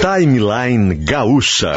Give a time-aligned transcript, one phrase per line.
[0.00, 1.74] Timeline Gaúcha.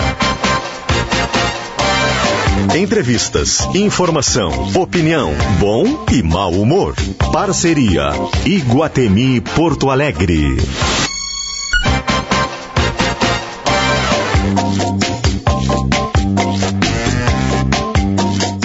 [2.73, 6.95] Entrevistas, informação, opinião, bom e mau humor.
[7.33, 8.11] Parceria
[8.45, 10.55] Iguatemi Porto Alegre.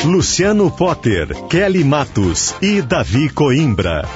[0.04, 4.06] Luciano Potter, Kelly Matos e Davi Coimbra.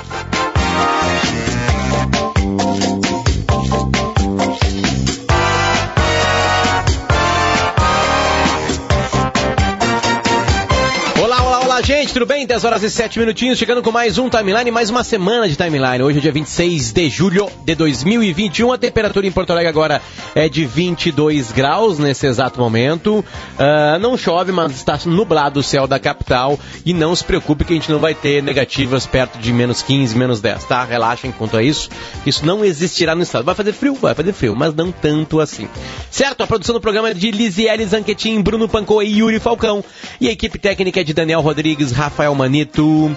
[11.83, 11.92] technology.
[12.03, 12.45] Gente, tudo bem?
[12.45, 16.03] 10 horas e 7 minutinhos, chegando com mais um timeline, mais uma semana de timeline.
[16.03, 18.73] Hoje é dia 26 de julho de 2021.
[18.73, 20.03] A temperatura em Porto Alegre agora
[20.35, 23.25] é de 22 graus nesse exato momento.
[23.55, 26.59] Uh, não chove, mas está nublado o céu da capital.
[26.85, 30.19] E não se preocupe que a gente não vai ter negativas perto de menos 15,
[30.19, 30.83] menos 10, tá?
[30.83, 31.89] Relaxem quanto a isso.
[32.27, 33.45] Isso não existirá no estado.
[33.45, 33.95] Vai fazer frio?
[33.95, 35.69] Vai fazer frio, mas não tanto assim.
[36.11, 36.43] Certo?
[36.43, 39.85] A produção do programa é de Lisiele Zanquetin, Bruno Pancô e Yuri Falcão.
[40.21, 41.92] E a equipe técnica é de Daniel Rodrigues.
[41.93, 43.17] Rafael Manito,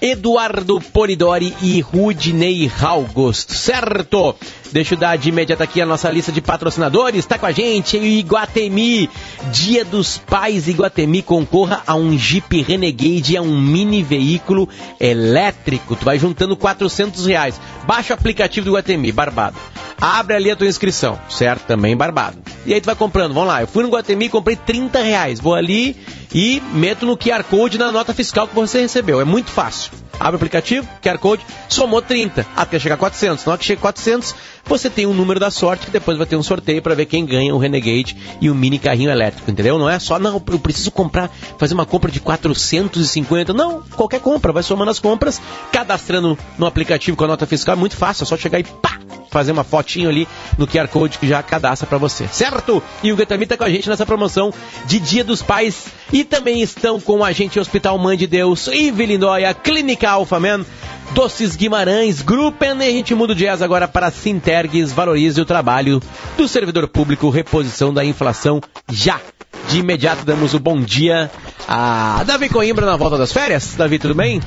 [0.00, 4.34] Eduardo Polidori e Rudney Raugost, certo?
[4.70, 7.20] Deixa eu dar de imediato aqui a nossa lista de patrocinadores.
[7.20, 9.10] Está com a gente em Iguatemi.
[9.50, 11.22] Dia dos Pais Iguatemi.
[11.22, 14.68] Concorra a um Jeep Renegade, a um mini veículo
[15.00, 15.96] elétrico.
[15.96, 17.60] Tu vai juntando 400 reais.
[17.86, 19.56] Baixa o aplicativo do Iguatemi, barbado.
[20.00, 21.66] Abre ali a tua inscrição, certo?
[21.66, 22.38] Também barbado.
[22.64, 23.34] E aí tu vai comprando.
[23.34, 25.40] Vamos lá, eu fui no Iguatemi e comprei 30 reais.
[25.40, 25.96] Vou ali
[26.32, 29.20] e meto no QR Code na nota fiscal que você recebeu.
[29.20, 29.92] É muito fácil.
[30.18, 33.44] Abre o aplicativo, QR Code, somou 30 até chegar a 400.
[33.44, 34.34] Na hora que chega a 400,
[34.68, 37.24] você tem um número da sorte que depois vai ter um sorteio para ver quem
[37.24, 39.78] ganha o Renegade e o mini carrinho elétrico, entendeu?
[39.78, 43.52] Não é só, não, eu preciso comprar, fazer uma compra de 450.
[43.52, 45.40] Não, qualquer compra, vai somando as compras,
[45.72, 48.98] cadastrando no aplicativo com a nota fiscal, é muito fácil, é só chegar e pá,
[49.30, 52.82] fazer uma fotinho ali no QR Code que já cadastra para você, certo?
[53.02, 54.52] E o Gatami tá com a gente nessa promoção
[54.86, 59.06] de Dia dos Pais e também estão com a gente Hospital Mãe de Deus, Ive
[59.06, 60.64] Lindóia, Clínica Alpha Man,
[61.12, 66.00] Doces Guimarães, Gruppen e Ritmo do Jazz agora para Sintergues, valorize o trabalho
[66.36, 68.60] do servidor público, reposição da inflação
[68.90, 69.20] já.
[69.68, 71.30] De imediato damos o bom dia
[71.66, 73.74] a Davi Coimbra na volta das férias.
[73.76, 74.40] Davi, tudo bem?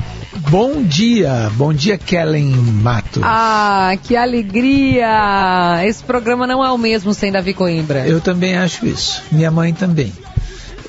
[0.49, 3.21] Bom dia, bom dia Kellen Matos.
[3.23, 5.81] Ah, que alegria!
[5.85, 8.07] Esse programa não é o mesmo sem Davi Coimbra.
[8.07, 9.21] Eu também acho isso.
[9.31, 10.11] Minha mãe também.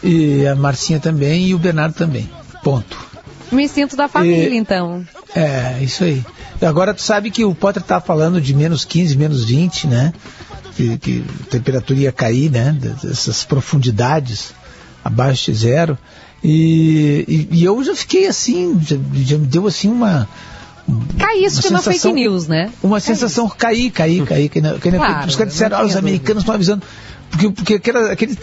[0.02, 2.30] E a Marcinha também e o Bernardo também.
[2.62, 3.11] Ponto.
[3.52, 4.56] Me sinto da família, e...
[4.56, 5.06] então.
[5.34, 6.24] É, isso aí.
[6.60, 10.12] Agora tu sabe que o Potter tá falando de menos 15, menos 20, né?
[10.74, 12.76] Que, que a temperatura ia cair, né?
[13.02, 14.54] Dessas profundidades
[15.04, 15.98] abaixo de zero.
[16.42, 20.28] E, e, e eu já fiquei assim, já, já me deu assim uma.
[21.18, 22.70] Cai isso que não é fake news, né?
[22.82, 24.48] Uma sensação, cair, cair, cair.
[24.48, 26.82] Que, que, claro, os caras disseram, ah, os americanos estão avisando.
[27.30, 28.36] Porque, porque aquela, aqueles,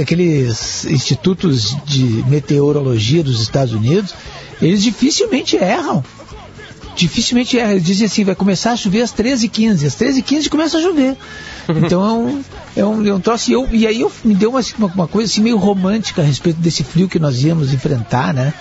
[0.00, 4.14] aqueles institutos de meteorologia dos Estados Unidos,
[4.60, 6.04] eles dificilmente erram.
[6.94, 7.72] Dificilmente erram.
[7.72, 9.86] Eles dizem assim, vai começar a chover às 13h15.
[9.86, 11.16] Às 13h15 começa a chover.
[11.68, 12.44] Então é um,
[12.76, 13.50] é um, é um troço.
[13.50, 16.58] E, eu, e aí eu, me deu uma, uma coisa assim meio romântica a respeito
[16.60, 18.54] desse frio que nós íamos enfrentar, né?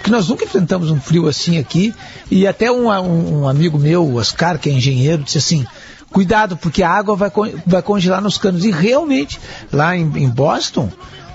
[0.00, 1.94] Porque nós nunca enfrentamos um frio assim aqui.
[2.30, 5.66] E até um, um, um amigo meu, o Oscar, que é engenheiro, disse assim:
[6.10, 7.30] cuidado, porque a água vai,
[7.66, 8.64] vai congelar nos canos.
[8.64, 9.38] E realmente,
[9.70, 10.90] lá em, em Boston,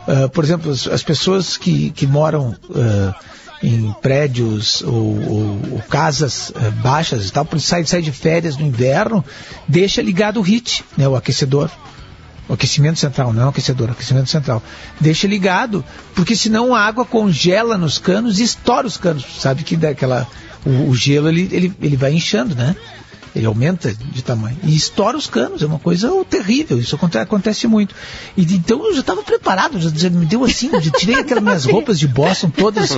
[0.08, 3.14] uh, por exemplo, as, as, pessoas que, que moram uh,
[3.62, 8.66] em prédios ou, ou, ou casas uh, baixas e tal, sai, sai de férias no
[8.66, 9.24] inverno,
[9.68, 11.70] deixa ligado o HIT, né, o aquecedor.
[12.48, 14.62] Aquecimento central, não é aquecedor, aquecimento central.
[15.00, 15.84] Deixa ligado,
[16.14, 19.26] porque senão a água congela nos canos e estoura os canos.
[19.40, 20.28] Sabe que daquela,
[20.66, 22.76] o, o gelo ele, ele, ele vai inchando, né?
[23.36, 27.94] Ele aumenta de tamanho e estoura os canos, é uma coisa terrível, isso acontece muito.
[28.38, 31.66] E, então eu já estava preparado, já, já, me deu assim, já tirei aquelas minhas
[31.70, 32.92] roupas de Boston todas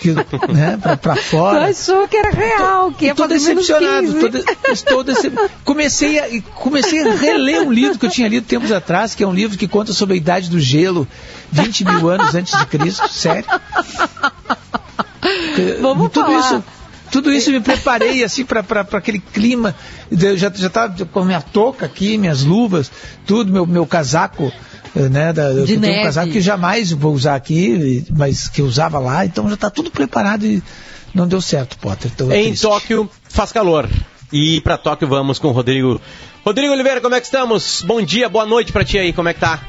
[0.00, 0.12] que,
[0.52, 1.60] né, para fora.
[1.60, 5.36] Tu achou que era real, que ia Estou decepcionado, tô estou decep...
[5.64, 9.26] comecei, a, comecei a reler um livro que eu tinha lido tempos atrás, que é
[9.26, 11.06] um livro que conta sobre a idade do gelo,
[11.52, 13.44] 20 mil anos antes de Cristo, sério.
[15.80, 16.40] Vamos tudo falar.
[16.40, 16.77] isso
[17.10, 18.60] tudo isso me preparei assim para
[18.92, 19.74] aquele clima.
[20.10, 22.90] Eu já estava com minha touca aqui, minhas luvas,
[23.26, 24.52] tudo, meu, meu casaco.
[24.96, 28.66] Eh, né, da, eu tenho um casaco que jamais vou usar aqui, mas que eu
[28.66, 30.62] usava lá, então já está tudo preparado e
[31.14, 32.10] não deu certo, Potter.
[32.14, 32.62] Então, em triste.
[32.62, 33.88] Tóquio faz calor.
[34.32, 36.00] E para Tóquio vamos com o Rodrigo.
[36.44, 37.82] Rodrigo Oliveira, como é que estamos?
[37.82, 39.60] Bom dia, boa noite para ti aí, como é que tá?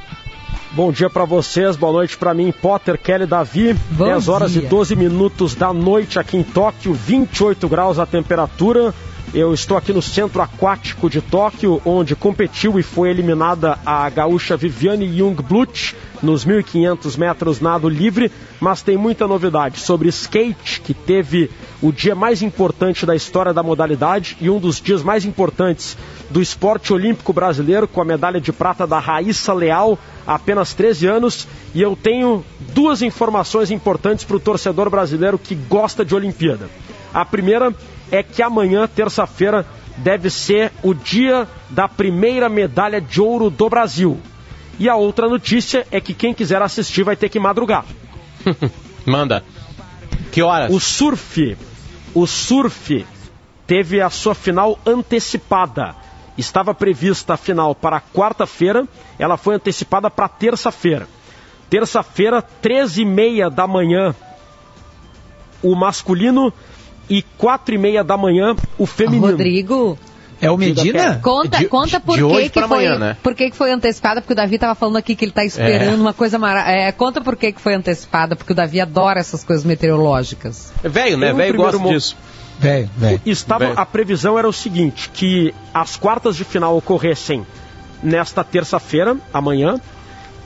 [0.72, 3.74] Bom dia para vocês, boa noite para mim, Potter, Kelly, Davi.
[3.90, 4.62] Bom 10 horas dia.
[4.62, 8.94] e 12 minutos da noite aqui em Tóquio, 28 graus a temperatura.
[9.32, 14.58] Eu estou aqui no Centro Aquático de Tóquio, onde competiu e foi eliminada a gaúcha
[14.58, 21.52] Viviane Jungblut nos 1.500 metros nado livre, mas tem muita novidade sobre skate, que teve
[21.80, 25.96] o dia mais importante da história da modalidade e um dos dias mais importantes
[26.32, 31.06] do esporte olímpico brasileiro, com a medalha de prata da Raíssa Leal, há apenas 13
[31.06, 31.48] anos.
[31.76, 32.44] E eu tenho
[32.74, 36.68] duas informações importantes para o torcedor brasileiro que gosta de Olimpíada.
[37.14, 37.74] A primeira
[38.12, 39.66] é que amanhã, terça-feira,
[39.98, 44.20] deve ser o dia da primeira medalha de ouro do Brasil.
[44.80, 47.86] E a outra notícia é que quem quiser assistir vai ter que madrugar.
[49.06, 49.44] Manda.
[50.32, 50.72] Que horas?
[50.72, 51.58] O surf,
[52.14, 53.06] o surf
[53.68, 55.96] teve a sua final antecipada.
[56.38, 61.08] Estava prevista a final para quarta-feira, ela foi antecipada para terça-feira.
[61.70, 64.16] Terça-feira, 13h30 da manhã,
[65.62, 66.54] o masculino
[67.10, 69.28] e quatro e meia da manhã o feminino.
[69.28, 69.98] Rodrigo.
[70.42, 71.20] É o Medina?
[71.22, 73.18] Conta, De- conta por que, que foi, amanhã, né?
[73.22, 75.98] por que, que foi antecipada, porque o Davi tava falando aqui que ele tá esperando
[75.98, 76.02] É.
[76.02, 76.78] uma coisa maravilhosa.
[76.88, 80.72] É, conta por que, que foi antecipada, porque o Davi adora essas coisas meteorológicas.
[80.82, 81.34] É velho, né?
[81.34, 82.16] Velho gosta mo- disso.
[82.58, 83.22] Velho, velho.
[83.26, 83.74] Estava, Bem.
[83.76, 87.46] a previsão era o seguinte, que as quartas de final ocorressem
[88.02, 89.78] nesta terça-feira, amanhã,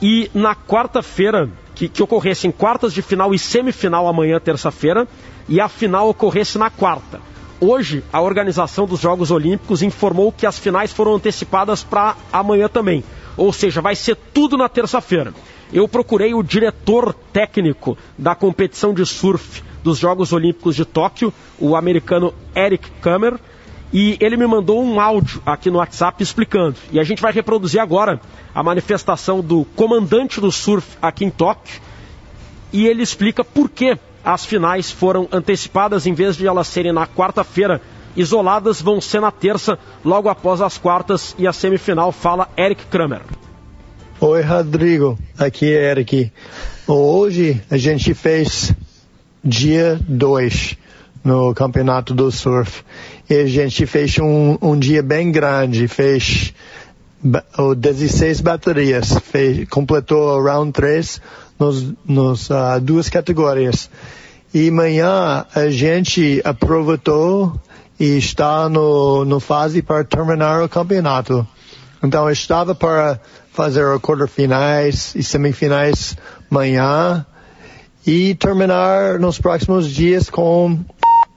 [0.02, 5.08] e na quarta-feira, que, que ocorressem quartas de final e semifinal amanhã, terça-feira,
[5.48, 7.20] e a final ocorresse na quarta.
[7.60, 13.02] Hoje, a organização dos Jogos Olímpicos informou que as finais foram antecipadas para amanhã também.
[13.36, 15.32] Ou seja, vai ser tudo na terça-feira.
[15.72, 21.76] Eu procurei o diretor técnico da competição de surf dos Jogos Olímpicos de Tóquio, o
[21.76, 23.38] americano Eric Kammer,
[23.94, 26.74] e ele me mandou um áudio aqui no WhatsApp explicando.
[26.90, 28.20] E a gente vai reproduzir agora
[28.52, 31.80] a manifestação do comandante do surf aqui em Tóquio,
[32.72, 37.06] e ele explica por que as finais foram antecipadas em vez de elas serem na
[37.06, 37.80] quarta-feira
[38.16, 43.20] isoladas, vão ser na terça, logo após as quartas e a semifinal, fala Eric Kramer.
[44.20, 45.16] Oi, Rodrigo.
[45.38, 46.32] Aqui é Eric.
[46.86, 48.74] Hoje a gente fez
[49.44, 50.78] dia 2
[51.24, 52.84] no Campeonato do Surf.
[53.28, 55.88] E a gente fez um, um dia bem grande.
[55.88, 56.52] Fez
[57.22, 59.18] ba- o 16 baterias.
[59.18, 61.20] Fez, completou o round 3
[61.58, 63.88] nos, nos ah, duas categorias.
[64.52, 67.58] E amanhã a gente aproveitou
[67.98, 71.46] e está no, no fase para terminar o campeonato.
[72.02, 73.18] Então estava para
[73.52, 76.16] fazer o quarterfinais e semifinais
[76.50, 77.24] amanhã
[78.06, 80.78] e terminar nos próximos dias com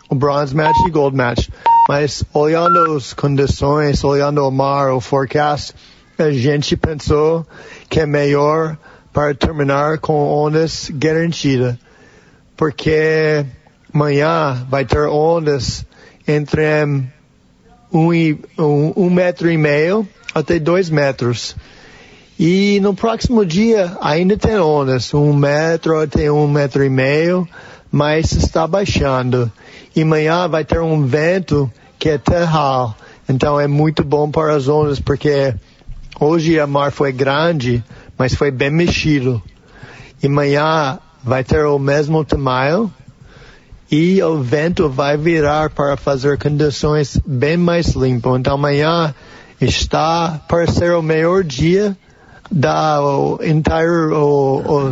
[0.09, 1.47] o bronze match e gold match.
[1.87, 5.73] Mas olhando as condições, olhando o mar, o forecast,
[6.17, 7.47] a gente pensou
[7.89, 8.77] que é melhor
[9.13, 11.75] para terminar com ondas garantidas.
[12.57, 13.45] Porque
[13.93, 15.85] amanhã vai ter ondas
[16.27, 16.61] entre
[17.93, 21.55] um, e, um, um metro e meio até dois metros.
[22.37, 27.47] E no próximo dia ainda tem ondas, um metro até um metro e meio,
[27.91, 29.51] mas está baixando.
[29.97, 32.95] E amanhã vai ter um vento que é terral.
[33.27, 35.55] Então é muito bom para as ondas, porque
[36.19, 37.83] hoje a mar foi grande,
[38.15, 39.41] mas foi bem mexido.
[40.21, 42.93] E amanhã vai ter o mesmo tamanho,
[43.89, 48.39] e o vento vai virar para fazer condições bem mais limpas.
[48.39, 49.15] Então amanhã
[49.59, 51.97] está para ser o melhor dia
[52.51, 54.91] da o entire o,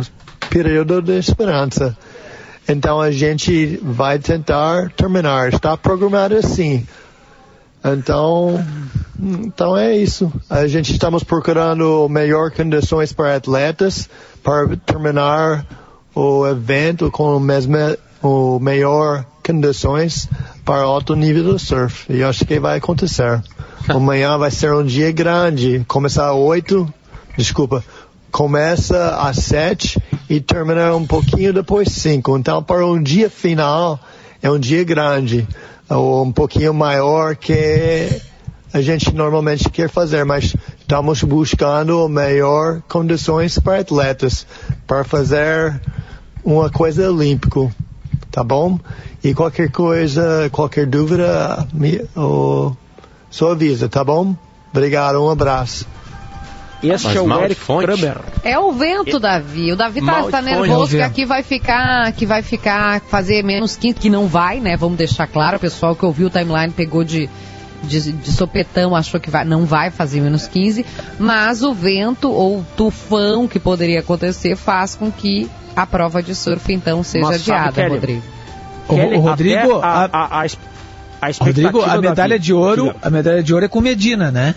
[0.50, 1.96] período de esperança.
[2.68, 5.52] Então a gente vai tentar terminar.
[5.52, 6.86] Está programado assim.
[7.84, 8.64] Então,
[9.18, 10.32] então é isso.
[10.50, 14.08] A gente estamos procurando melhor condições para atletas
[14.42, 15.64] para terminar
[16.14, 17.76] o evento com o mesmo
[18.22, 20.28] o melhor condições
[20.64, 22.12] para alto nível do surf.
[22.12, 23.40] E acho que vai acontecer.
[23.88, 25.84] Amanhã vai ser um dia grande.
[25.86, 26.92] Começar às 8,
[27.36, 27.84] desculpa,
[28.32, 32.38] começa às 7 e termina um pouquinho depois 5.
[32.38, 33.98] Então, para um dia final,
[34.42, 35.46] é um dia grande.
[35.88, 38.08] Ou um pouquinho maior que
[38.72, 44.46] a gente normalmente quer fazer, mas estamos buscando melhor condições para atletas,
[44.86, 45.80] para fazer
[46.44, 47.70] uma coisa olímpica
[48.36, 48.78] tá bom?
[49.24, 52.72] E qualquer coisa, qualquer dúvida, me, oh,
[53.30, 54.36] só avisa, tá bom?
[54.70, 55.86] Obrigado, um abraço.
[56.82, 57.86] Este Mas é o Eric fonte.
[57.86, 58.18] Kramer.
[58.44, 59.72] É o vento, Davi.
[59.72, 63.94] O Davi tá, tá nervoso que aqui vai ficar, que vai ficar, fazer menos 15,
[63.98, 64.76] que não vai, né?
[64.76, 67.30] Vamos deixar claro, o pessoal que ouviu o timeline pegou de,
[67.82, 70.84] de, de sopetão, achou que vai, não vai fazer menos 15,
[71.18, 76.72] mas o vento ou tufão que poderia acontecer faz com que a prova de surf
[76.72, 78.22] então seja Mas adiada, Kelly, Rodrigo.
[78.88, 80.46] O, Kelly, o Rodrigo, a- a- a-
[81.22, 84.54] a Rodrigo, a medalha Davi, de ouro, a medalha de ouro é com Medina, né?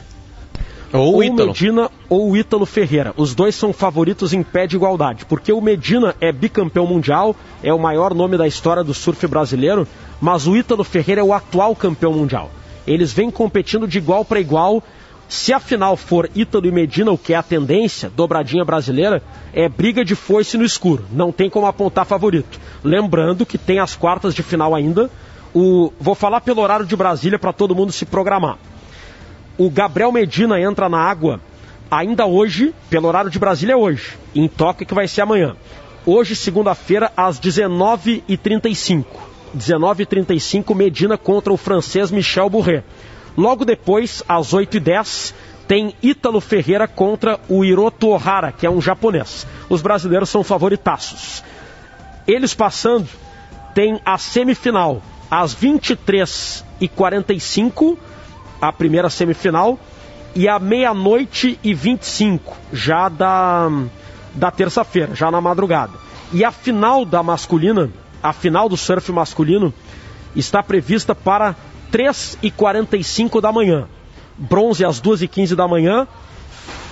[0.92, 1.48] Ou o ou Ítalo.
[1.48, 3.14] Medina ou o Ítalo Ferreira.
[3.16, 7.74] Os dois são favoritos em pé de igualdade, porque o Medina é bicampeão mundial, é
[7.74, 9.88] o maior nome da história do surf brasileiro,
[10.20, 12.50] mas o Ítalo Ferreira é o atual campeão mundial.
[12.88, 14.84] Eles vêm competindo de igual para igual.
[15.28, 19.22] Se a final for Ítalo e Medina, o que é a tendência, dobradinha brasileira,
[19.54, 21.06] é briga de foice no escuro.
[21.12, 22.60] Não tem como apontar favorito.
[22.84, 25.08] Lembrando que tem as quartas de final ainda.
[25.54, 28.58] O, vou falar pelo horário de Brasília para todo mundo se programar.
[29.60, 31.42] O Gabriel Medina entra na água
[31.92, 35.58] ainda hoje, pelo horário de Brasília é hoje, em Tóquio que vai ser amanhã.
[36.06, 39.06] Hoje, segunda-feira, às 19h35.
[39.58, 42.86] 19h35, Medina contra o francês Michel Bourret.
[43.38, 45.34] Logo depois, às 8h10,
[45.68, 49.46] tem Ítalo Ferreira contra o Hiroto Ohara, que é um japonês.
[49.68, 51.44] Os brasileiros são favoritaços.
[52.26, 53.10] Eles passando,
[53.76, 57.98] tem a semifinal às 23h45,
[58.62, 59.80] a primeira semifinal,
[60.36, 63.70] e à meia-noite e 25, já da,
[64.34, 65.94] da terça-feira, já na madrugada.
[66.32, 67.90] E a final da masculina,
[68.22, 69.74] a final do surf masculino,
[70.36, 71.56] está prevista para
[71.92, 73.88] 3h45 da manhã.
[74.38, 76.08] Bronze às 2h15 da manhã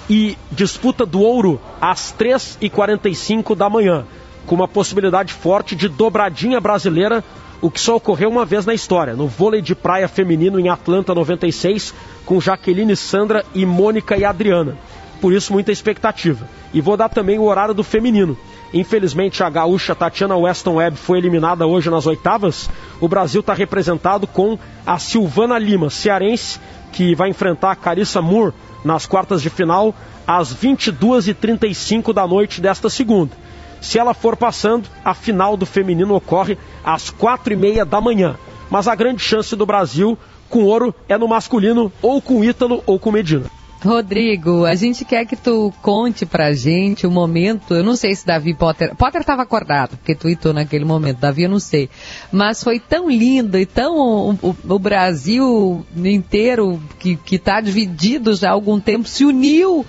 [0.09, 4.05] e disputa do ouro às 3h45 da manhã,
[4.45, 7.23] com uma possibilidade forte de dobradinha brasileira,
[7.61, 11.13] o que só ocorreu uma vez na história, no vôlei de praia feminino em Atlanta
[11.13, 11.93] 96,
[12.25, 14.77] com Jaqueline Sandra e Mônica e Adriana.
[15.19, 16.47] Por isso, muita expectativa.
[16.73, 18.37] E vou dar também o horário do feminino.
[18.73, 22.69] Infelizmente, a gaúcha Tatiana Weston Webb foi eliminada hoje nas oitavas.
[22.99, 26.59] O Brasil está representado com a Silvana Lima, cearense,
[26.91, 29.95] que vai enfrentar a Carissa Moore nas quartas de final
[30.27, 33.31] às 22h35 da noite desta segunda.
[33.81, 38.35] Se ela for passando, a final do feminino ocorre às 4h30 da manhã.
[38.69, 40.17] Mas a grande chance do Brasil
[40.49, 43.45] com ouro é no masculino, ou com Ítalo ou com Medina.
[43.85, 47.75] Rodrigo, a gente quer que tu conte pra gente o momento.
[47.75, 48.95] Eu não sei se Davi Potter.
[48.95, 51.19] Potter estava acordado, porque tweetou naquele momento.
[51.19, 51.87] Davi, eu não sei.
[52.31, 53.95] Mas foi tão lindo e tão.
[53.95, 59.85] O, o- o Brasil inteiro, que, que tá dividido já há algum tempo, se uniu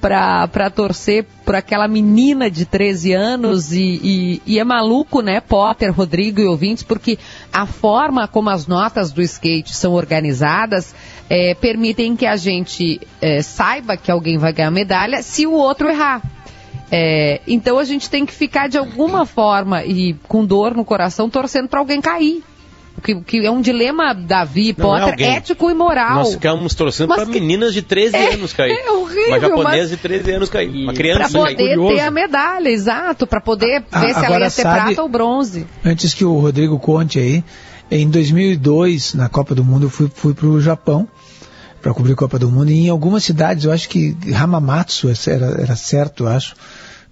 [0.00, 5.92] para torcer por aquela menina de 13 anos e, e- e é maluco, né, Potter,
[5.92, 7.18] Rodrigo e ouvintes, porque
[7.52, 10.94] a forma como as notas do skate são organizadas
[11.28, 15.88] eh, permitem que a gente eh, saiba que alguém vai ganhar medalha se o outro
[15.88, 16.22] errar.
[16.92, 21.30] É, então a gente tem que ficar de alguma forma e com dor no coração
[21.30, 22.42] torcendo para alguém cair.
[22.96, 25.36] O que, que é um dilema, Davi, é Potter, alguém.
[25.36, 26.16] ético e moral.
[26.16, 28.72] Nós ficamos torcendo para que- meninas de 13 É, anos cair.
[28.78, 30.68] é horrível, Uma japonesa mas- de 13 anos cair.
[30.68, 31.56] Uma Para criança cair.
[31.56, 31.94] poder curioso.
[31.94, 35.08] ter a medalha, exato, para poder Ah, ver se ela ia ser sabe- prata ou
[35.08, 35.66] bronze.
[35.84, 37.42] Antes que o Rodrigo conte aí,
[37.90, 41.08] em 2002, na Copa do Mundo, eu fui, fui para o Japão
[41.80, 42.70] para cobrir a Copa do Mundo.
[42.70, 46.54] E em algumas cidades, eu acho que Hamamatsu era, era certo, eu acho.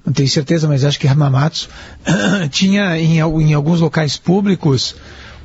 [0.05, 1.69] Não tenho certeza, mas acho que Hamamatsu
[2.51, 4.95] tinha em, em alguns locais públicos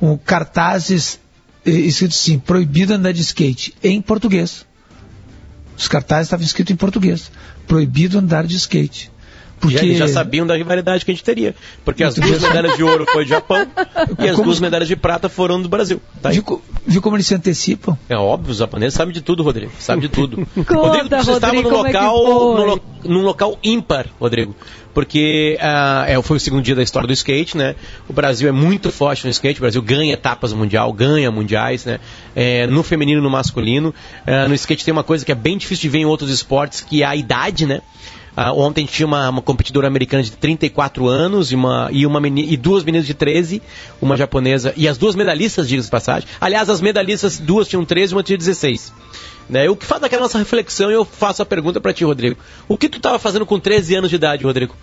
[0.02, 1.20] um, cartazes
[1.66, 4.66] eh, escritos assim, proibido andar de skate, em português.
[5.78, 7.32] Os cartazes estavam escritos em português.
[7.68, 9.12] Proibido andar de skate.
[9.70, 11.56] Já, eles já sabiam da rivalidade que a gente teria.
[11.86, 13.66] Porque as duas medalhas de ouro foi do Japão
[14.20, 16.02] e as Como- duas medalhas de prata foram do Brasil.
[16.22, 16.36] Tá aí.
[16.36, 17.98] Viu, viu como eles se antecipam?
[18.10, 19.72] É óbvio, os japoneses sabem de tudo, Rodrigo.
[19.80, 20.38] Sabe de tudo.
[20.56, 22.24] Conta, Rodrigo, você estava é que local,
[22.58, 24.56] num, lo- num local ímpar, Rodrigo.
[24.94, 27.76] Porque ah, é, foi o segundo dia da história do skate, né?
[28.08, 32.00] O Brasil é muito forte no skate, o Brasil ganha etapas mundial, ganha mundiais, né?
[32.36, 33.92] É, no feminino e no masculino.
[34.28, 36.82] Ah, no skate tem uma coisa que é bem difícil de ver em outros esportes,
[36.82, 37.82] que é a idade, né?
[38.36, 42.58] Ah, ontem tinha uma, uma competidora americana de 34 anos e, uma, e, uma e
[42.58, 43.62] duas meninas de 13,
[44.02, 46.28] uma japonesa, e as duas medalhistas, diga-se de passagem.
[46.42, 48.92] Aliás, as medalhistas, duas tinham 13 e uma tinha 16.
[49.48, 49.70] Né?
[49.70, 52.38] O que faz daquela nossa reflexão, eu faço a pergunta pra ti, Rodrigo.
[52.68, 54.76] O que tu estava fazendo com 13 anos de idade, Rodrigo?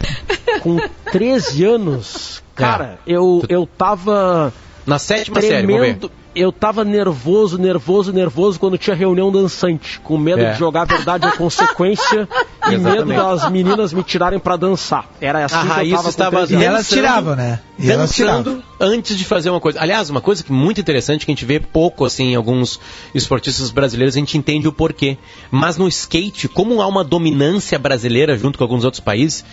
[0.60, 0.78] Com
[1.10, 4.52] 13 anos, cara, eu, eu tava
[4.86, 6.10] Na sétima série, vamos ver.
[6.34, 10.52] Eu tava nervoso, nervoso, nervoso quando tinha reunião dançante, com medo É.
[10.52, 12.28] de jogar a verdade ou consequência
[12.70, 15.08] e medo das meninas me tirarem pra dançar.
[15.20, 17.60] Era assim A que eu tava estava 13 E elas tiravam, né?
[17.78, 18.42] E elas tiravam.
[18.42, 19.80] dançando antes de fazer uma coisa.
[19.80, 22.80] Aliás, uma coisa que muito interessante que a gente vê pouco assim em alguns
[23.14, 25.16] esportistas brasileiros, a gente entende o porquê.
[25.50, 29.44] Mas no skate, como há uma dominância brasileira junto com alguns outros países,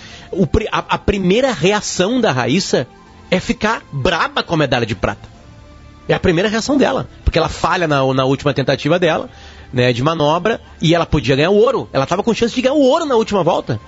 [0.71, 2.87] a, a primeira reação da Raíssa
[3.29, 5.30] é ficar braba com a medalha de prata.
[6.07, 9.29] É a primeira reação dela, porque ela falha na, na última tentativa dela,
[9.71, 11.87] né, de manobra, e ela podia ganhar o ouro.
[11.93, 13.79] Ela estava com chance de ganhar o ouro na última volta.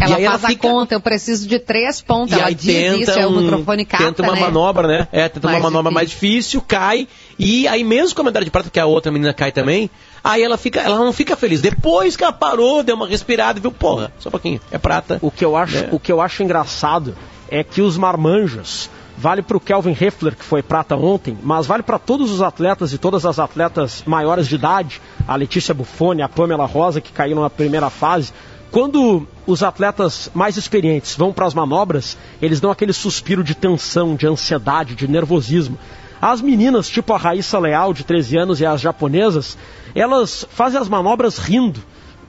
[0.00, 2.32] Ela faz ela a conta, eu preciso de três pontos.
[2.34, 4.40] E ela aí diz tenta isso, é o um- microfone capta, Tenta uma né?
[4.40, 5.06] manobra, né?
[5.12, 5.94] É, tenta Mais uma manobra difícil.
[5.94, 7.08] mais difícil, cai,
[7.38, 9.90] e aí mesmo com a medalha de prata, que a outra menina cai também,
[10.24, 11.60] aí ela fica, ela não fica feliz.
[11.60, 15.18] Depois que ela parou, deu uma respirada e viu, porra, só um pouquinho, é prata.
[15.20, 15.88] O que eu acho, É.
[15.92, 17.14] o que eu acho engraçado
[17.48, 21.82] é que os marmanjos vale para o Kelvin Heffler que foi prata ontem, mas vale
[21.82, 26.28] para todos os atletas e todas as atletas maiores de idade, a Letícia Buffoni, a
[26.28, 28.32] Pamela Rosa que caíram na primeira fase.
[28.70, 34.16] Quando os atletas mais experientes vão para as manobras, eles dão aquele suspiro de tensão,
[34.16, 35.78] de ansiedade, de nervosismo.
[36.20, 39.58] As meninas, tipo a Raíssa Leal, de 13 anos, e as japonesas,
[39.94, 41.82] elas fazem as manobras rindo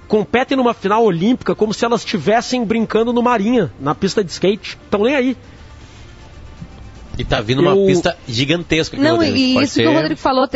[0.07, 4.77] competem numa final olímpica como se elas estivessem brincando no Marinha, na pista de skate.
[4.83, 5.37] Estão nem aí.
[7.17, 8.97] E tá vindo uma Eu- pista gigantesca.
[8.97, 9.37] Não, Rodrigo.
[9.37, 10.47] e isso que ser- o Rodrigo falou,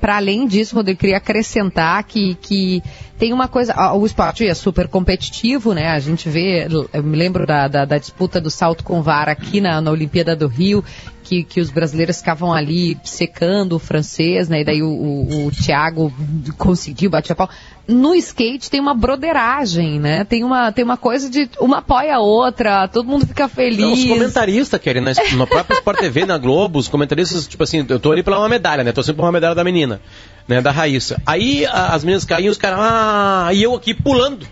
[0.00, 2.82] para além disso, Rodrigo, queria acrescentar que, que
[3.18, 5.88] tem uma coisa, o esporte é super competitivo, né?
[5.88, 9.60] A gente vê, eu me lembro da, da, da disputa do salto com vara aqui
[9.60, 10.84] na, na Olimpíada do Rio,
[11.28, 14.62] que, que os brasileiros ficavam ali secando o francês, né?
[14.62, 16.10] E daí o, o, o Thiago
[16.56, 17.50] conseguiu, bater a pau.
[17.86, 20.24] No skate tem uma broderagem, né?
[20.24, 23.78] Tem uma, tem uma coisa de uma apoia a outra, todo mundo fica feliz.
[23.78, 27.84] Não, os comentaristas, querem na, na própria Sport TV, na Globo, os comentaristas, tipo assim,
[27.86, 28.90] eu tô ali pela uma medalha, né?
[28.92, 30.00] Tô sempre por uma medalha da menina,
[30.46, 30.62] né?
[30.62, 31.20] Da Raíssa.
[31.26, 34.46] Aí a- as meninas caíam, os caras, ah, e eu aqui pulando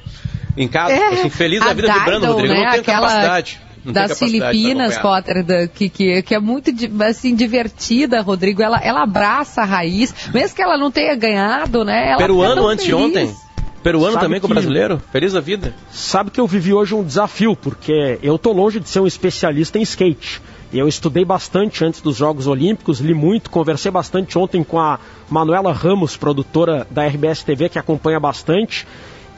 [0.56, 2.52] em casa, É, assim, feliz da vida vibrando, Dido, Rodrigo.
[2.54, 3.60] Eu né, não tenho aquela capacidade.
[3.86, 4.98] Não das Filipinas.
[4.98, 6.70] Potter, da- que, que, que é muito
[7.08, 8.62] assim, divertida, Rodrigo.
[8.62, 12.08] Ela, ela abraça a raiz, mesmo que ela não tenha ganhado, né?
[12.10, 13.06] Ela Peruano tão antes de feliz.
[13.06, 13.36] ontem.
[13.82, 15.00] Peruano Sabe também com o que- brasileiro.
[15.12, 15.72] Feliz da vida.
[15.90, 19.78] Sabe que eu vivi hoje um desafio, porque eu tô longe de ser um especialista
[19.78, 20.42] em skate.
[20.72, 24.98] Eu estudei bastante antes dos Jogos Olímpicos, li muito, conversei bastante ontem com a
[25.30, 28.84] Manuela Ramos, produtora da RBS TV, que acompanha bastante.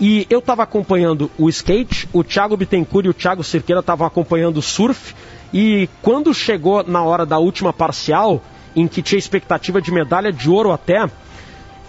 [0.00, 4.58] E eu estava acompanhando o skate, o Thiago Bittencourt e o Thiago Cerqueira estavam acompanhando
[4.58, 5.14] o surf.
[5.52, 8.42] E quando chegou na hora da última parcial,
[8.76, 11.10] em que tinha expectativa de medalha de ouro até,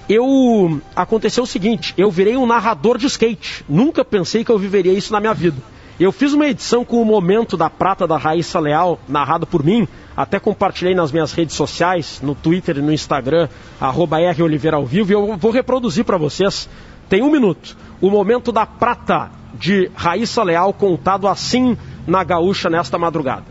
[0.07, 3.63] eu aconteceu o seguinte, eu virei um narrador de skate.
[3.69, 5.57] Nunca pensei que eu viveria isso na minha vida.
[5.99, 9.87] Eu fiz uma edição com o momento da prata da Raíssa Leal, narrado por mim,
[10.15, 14.25] até compartilhei nas minhas redes sociais, no Twitter e no Instagram, arroba e
[15.09, 16.69] eu vou reproduzir para vocês.
[17.09, 17.75] Tem um minuto.
[18.01, 23.45] O momento da prata de Raíssa Leal contado assim na gaúcha nesta madrugada.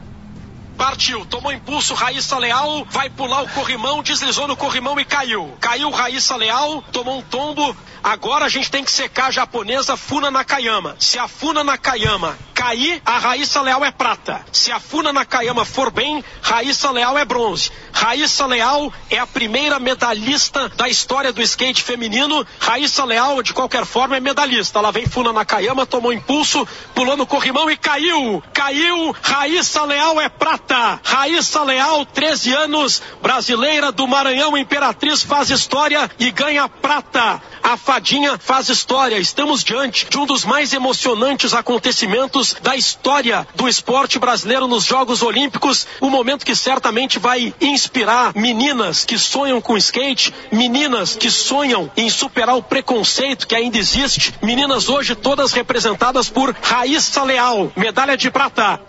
[0.77, 5.53] Partiu, tomou impulso, Raíssa Leal, vai pular o corrimão, deslizou no corrimão e caiu.
[5.61, 7.77] Caiu Raíssa Leal, tomou um tombo.
[8.03, 10.95] Agora a gente tem que secar a japonesa Funa Nakayama.
[11.01, 14.44] Se a Funa Nakayama cair, a Raíssa Leal é prata.
[14.51, 17.71] Se a Funa Nakayama for bem, Raíssa Leal é bronze.
[17.92, 22.44] Raíssa Leal é a primeira medalhista da história do skate feminino.
[22.59, 24.81] Raíssa Leal, de qualquer forma, é medalhista.
[24.81, 26.66] Ela vem Funa Nakayama, tomou impulso,
[26.97, 28.42] pulou no corrimão e caiu.
[28.53, 31.01] Caiu, Raíssa Leal é prata.
[31.05, 37.40] Raíssa Leal, 13 anos, brasileira do Maranhão Imperatriz, faz história e ganha prata.
[37.68, 39.18] A fadinha faz história.
[39.18, 45.20] Estamos diante de um dos mais emocionantes acontecimentos da história do esporte brasileiro nos Jogos
[45.20, 45.87] Olímpicos.
[46.00, 52.09] Um momento que certamente vai inspirar meninas que sonham com skate, meninas que sonham em
[52.09, 54.33] superar o preconceito que ainda existe.
[54.40, 58.81] Meninas hoje todas representadas por Raíssa Leal, medalha de prata.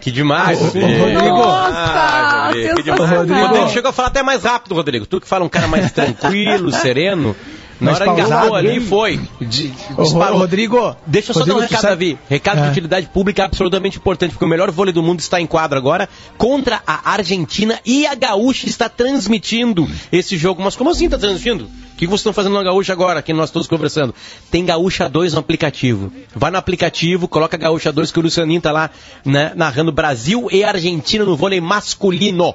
[0.00, 0.86] Que demais, Rodrigo.
[0.86, 1.42] Rodrigo.
[1.44, 3.00] Ah, Rodrigo, que demais.
[3.10, 3.46] sensacional.
[3.48, 5.06] Rodrigo chegou a falar até mais rápido, Rodrigo.
[5.06, 7.34] Tu que fala um cara mais tranquilo, sereno.
[7.80, 9.20] Na hora pausado, engatou ali, foi.
[9.40, 10.38] De- disparou.
[10.38, 10.96] Rodrigo.
[11.06, 12.18] Deixa eu só Rodrigo, dar um recado, sabe- Davi.
[12.28, 12.70] Recado de É.
[12.70, 16.82] utilidade pública absolutamente importante, porque o melhor vôlei do mundo está em quadro agora contra
[16.86, 20.62] a Argentina e a Gaúcha está transmitindo esse jogo.
[20.62, 21.64] Mas como assim está transmitindo?
[21.64, 24.14] O que vocês estão fazendo na Gaúcha agora, que nós todos conversando?
[24.50, 26.10] Tem Gaúcha 2 no aplicativo.
[26.34, 28.90] Vai no aplicativo, coloca Gaúcha 2 que o Lucianinho tá lá
[29.22, 32.54] né, narrando Brasil e Argentina no vôlei masculino.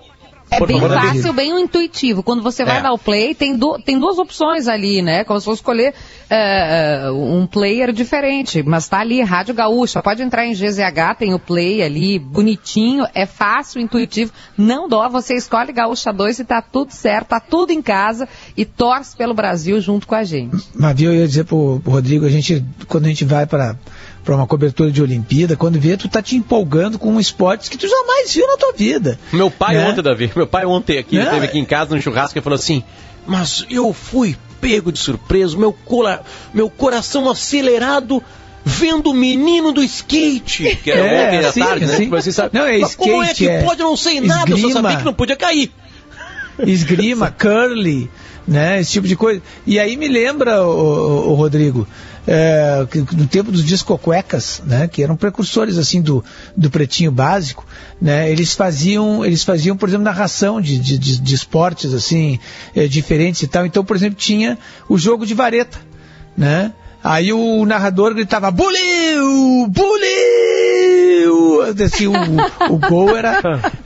[0.49, 2.21] É Por bem favor, fácil, bem intuitivo.
[2.21, 2.81] Quando você vai É.
[2.81, 5.23] dar o play, tem, tem duas opções ali, né?
[5.23, 5.93] Como se fosse escolher
[6.29, 8.61] é, um player diferente.
[8.61, 10.03] Mas tá ali, Rádio Gaúcha.
[10.03, 14.31] Pode entrar em GZH, tem o play ali, bonitinho, é fácil, intuitivo.
[14.55, 18.65] Não dó, você escolhe Gaúcha 2 e tá tudo certo, tá tudo em casa e
[18.65, 20.55] torce pelo Brasil junto com a gente.
[20.75, 23.75] Mas viu, eu ia dizer pro, pro Rodrigo, a gente, quando a gente vai para
[24.25, 27.77] para uma cobertura de Olimpíada, quando vê, tu tá te empolgando com um esporte que
[27.77, 29.19] tu jamais viu na tua vida.
[29.31, 29.87] Meu pai Né?
[29.87, 31.23] ontem, Davi, meu pai ontem aqui, Né?
[31.25, 32.83] esteve aqui em casa no churrasco e falou assim,
[33.27, 36.21] mas eu fui pego de surpresa, meu, cora-
[36.53, 38.21] meu coração acelerado
[38.67, 41.95] vendo o menino do skate, que era É, ontem à sim, tarde, né?
[41.95, 42.03] sim.
[42.05, 42.57] Tipo assim, sabe?
[42.57, 43.79] Não, é Mas como é skate, que é pode?
[43.81, 44.81] Eu não sei nada, eu só esgrima.
[44.81, 45.71] sabia que não podia cair.
[46.65, 48.09] Esgrima, curly,
[48.47, 48.79] né?
[48.79, 49.41] Esse tipo de coisa.
[49.67, 51.87] E aí me lembra, o, o Rodrigo,
[52.27, 54.87] é, no tempo dos discocuecas, né?
[54.87, 56.23] Que eram precursores assim do,
[56.55, 57.65] do pretinho básico,
[58.01, 58.31] né?
[58.31, 62.39] Eles faziam, eles faziam, por exemplo, narração de, de, de, de esportes assim
[62.75, 63.65] é, diferentes e tal.
[63.65, 64.57] Então, por exemplo, tinha
[64.89, 65.79] o jogo de vareta,
[66.37, 66.73] né?
[67.03, 69.67] Aí o narrador gritava, buliu!
[71.83, 72.13] Assim, o,
[72.73, 73.41] o gol era,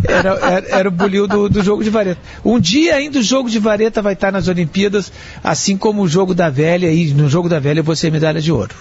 [0.07, 2.21] era, era, era o buliu do, do jogo de vareta.
[2.43, 5.11] Um dia ainda o jogo de vareta vai estar nas Olimpíadas,
[5.43, 8.75] assim como o jogo da velha, e no jogo da velha você medalha de ouro.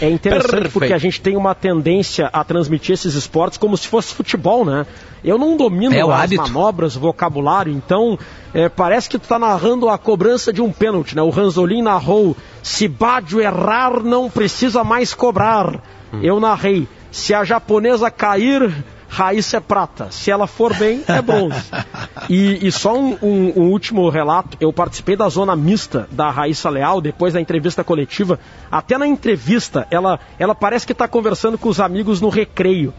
[0.00, 0.72] É interessante Perfeito.
[0.72, 4.86] porque a gente tem uma tendência a transmitir esses esportes como se fosse futebol, né?
[5.24, 6.42] Eu não domino é as hábito.
[6.42, 8.16] manobras, vocabulário, então
[8.54, 11.22] é, parece que tu tá narrando a cobrança de um pênalti, né?
[11.22, 15.82] O Ranzolin narrou, se Badio errar, não precisa mais cobrar.
[16.12, 16.20] Hum.
[16.22, 20.08] Eu narrei, se a japonesa cair, Raíssa é prata.
[20.10, 21.64] Se ela for bem, é bronze.
[22.28, 24.56] e, e, só um, um, um, último relato.
[24.60, 28.38] Eu participei da zona mista da Raíssa Leal, depois da entrevista coletiva.
[28.70, 32.92] Até na entrevista, ela, ela parece que está conversando com os amigos no recreio.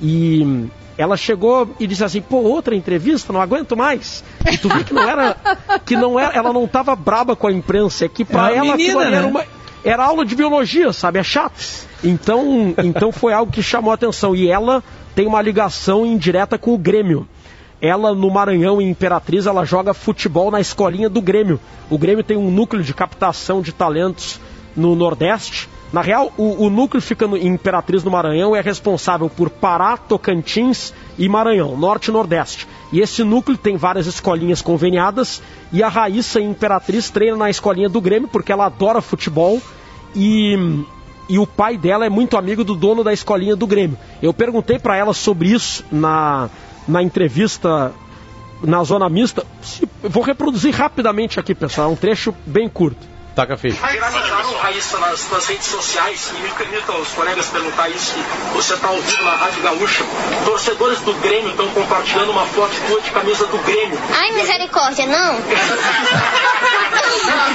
[0.00, 4.24] E ela chegou e disse assim, pô, outra entrevista, não aguento mais.
[4.50, 5.36] E tu viu que não era,
[5.86, 8.76] que não era, ela não estava braba com a imprensa, é que para é ela
[8.76, 9.16] menina, né?
[9.16, 9.44] era uma
[9.84, 11.18] era aula de biologia, sabe?
[11.18, 11.62] É chato.
[12.02, 14.34] Então, então foi algo que chamou a atenção.
[14.34, 14.82] E ela
[15.14, 17.26] tem uma ligação indireta com o Grêmio.
[17.80, 21.58] Ela, no Maranhão, em Imperatriz, ela joga futebol na escolinha do Grêmio.
[21.90, 24.40] O Grêmio tem um núcleo de captação de talentos
[24.76, 25.68] no Nordeste.
[25.92, 30.94] Na real, o, o núcleo fica em Imperatriz, no Maranhão, é responsável por Pará, Tocantins
[31.18, 32.66] e Maranhão, Norte e Nordeste.
[32.92, 35.42] E esse núcleo tem várias escolinhas conveniadas.
[35.72, 39.60] E a Raíssa, em Imperatriz, treina na escolinha do Grêmio, porque ela adora futebol.
[40.14, 40.84] E
[41.28, 43.96] e o pai dela é muito amigo do dono da escolinha do Grêmio.
[44.20, 46.50] Eu perguntei para ela sobre isso na,
[46.86, 47.92] na entrevista
[48.62, 49.46] na zona mista.
[50.02, 53.11] Vou reproduzir rapidamente aqui, pessoal, é um trecho bem curto.
[53.34, 53.74] Taca feio.
[53.74, 58.20] Viralizaram Raíssa nas, nas redes sociais e me permita os colegas perguntar isso que
[58.52, 60.04] você está ouvindo na Rádio Gaúcha.
[60.44, 63.98] Torcedores do Grêmio estão compartilhando uma foto tua de camisa do Grêmio.
[64.12, 65.40] Ai, misericórdia, não.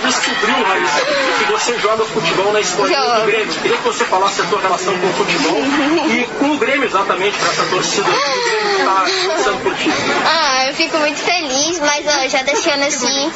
[0.04, 1.06] descobriu, Raíssa,
[1.38, 3.54] que você joga futebol na escolinha do Grêmio.
[3.54, 5.62] Queria que você falasse a tua relação com o futebol
[6.10, 9.90] e com o Grêmio exatamente, para essa torcida do Grêmio que está passando por ti.
[10.26, 13.32] Ah, eu fico muito feliz, mas ó, já deixando assim,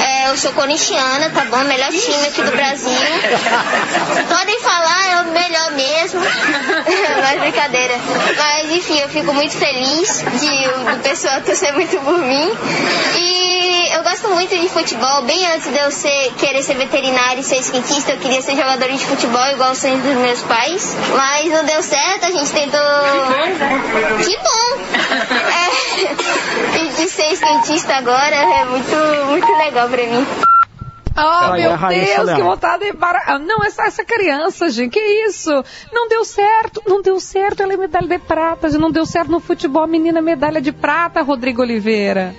[0.00, 1.62] é, eu sou corintiana, tá bom?
[1.76, 2.90] Melhor time aqui do Brasil.
[4.28, 6.20] Podem falar, é o melhor mesmo.
[7.22, 7.94] Mas brincadeira.
[8.36, 12.50] Mas enfim, eu fico muito feliz de o pessoal torcer muito por mim.
[13.16, 15.22] E eu gosto muito de futebol.
[15.22, 18.88] Bem antes de eu ser, querer ser veterinário e ser skatista, eu queria ser jogador
[18.88, 20.96] de futebol igual os sonhos dos meus pais.
[21.14, 22.80] Mas não deu certo, a gente tentou.
[24.24, 24.66] Que bom!
[25.52, 26.80] É...
[26.80, 28.96] E de ser skatista agora é muito,
[29.28, 30.45] muito legal pra mim.
[31.16, 33.22] Oh, meu Deus, que vontade para.
[33.26, 35.50] Ah, não, essa, essa criança, gente, que isso?
[35.90, 39.40] Não deu certo, não deu certo, ela é medalha de prata, não deu certo no
[39.40, 42.34] futebol, menina medalha de prata, Rodrigo Oliveira.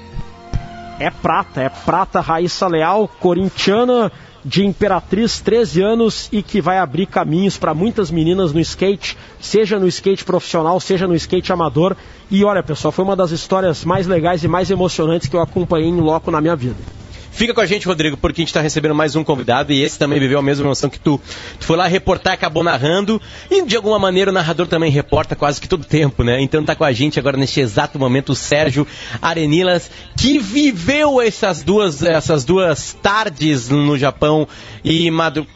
[1.00, 4.12] É prata, é prata, Raíssa Leal, corintiana
[4.46, 9.80] de Imperatriz, 13 anos e que vai abrir caminhos para muitas meninas no skate, seja
[9.80, 11.96] no skate profissional, seja no skate amador.
[12.30, 15.90] E olha, pessoal, foi uma das histórias mais legais e mais emocionantes que eu acompanhei
[15.90, 16.97] em loco na minha vida.
[17.38, 20.00] Fica com a gente, Rodrigo, porque a gente está recebendo mais um convidado e esse
[20.00, 21.22] também viveu a mesma emoção que tu.
[21.60, 23.22] Tu foi lá reportar, acabou narrando
[23.52, 26.42] e de alguma maneira o narrador também reporta quase que todo tempo, né?
[26.42, 28.88] Então tá com a gente agora neste exato momento o Sérgio
[29.22, 34.48] Arenilas, que viveu essas duas, essas duas tardes no Japão
[34.84, 35.08] e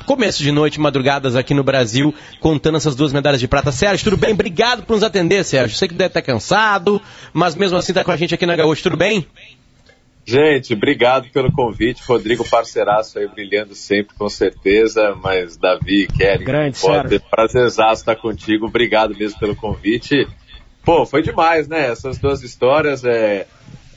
[0.05, 3.71] começo de noite, madrugadas aqui no Brasil, contando essas duas medalhas de prata.
[3.71, 4.33] Sérgio, tudo bem?
[4.33, 5.75] Obrigado por nos atender, Sérgio.
[5.75, 7.01] Sei que deve estar cansado,
[7.33, 8.83] mas mesmo assim tá com a gente aqui na Gaúcha.
[8.83, 9.25] Tudo bem?
[10.25, 12.03] Gente, obrigado pelo convite.
[12.07, 15.15] Rodrigo, parceiraço aí, brilhando sempre, com certeza.
[15.21, 18.67] Mas Davi, Kelly, Grande, pode prazerzaço estar contigo.
[18.67, 20.27] Obrigado mesmo pelo convite.
[20.83, 21.91] Pô, foi demais, né?
[21.91, 23.47] Essas duas histórias, é,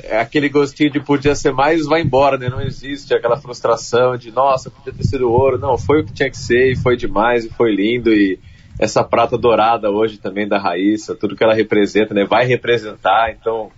[0.03, 2.49] é aquele gostinho de podia ser mais, vai embora, né?
[2.49, 5.59] Não existe aquela frustração de, nossa, podia ter sido ouro.
[5.59, 8.13] Não, foi o que tinha que ser e foi demais e foi lindo.
[8.13, 8.39] E
[8.79, 12.25] essa prata dourada hoje também da Raíssa, tudo que ela representa, né?
[12.25, 13.71] Vai representar, então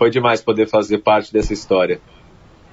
[0.00, 2.00] foi demais poder fazer parte dessa história.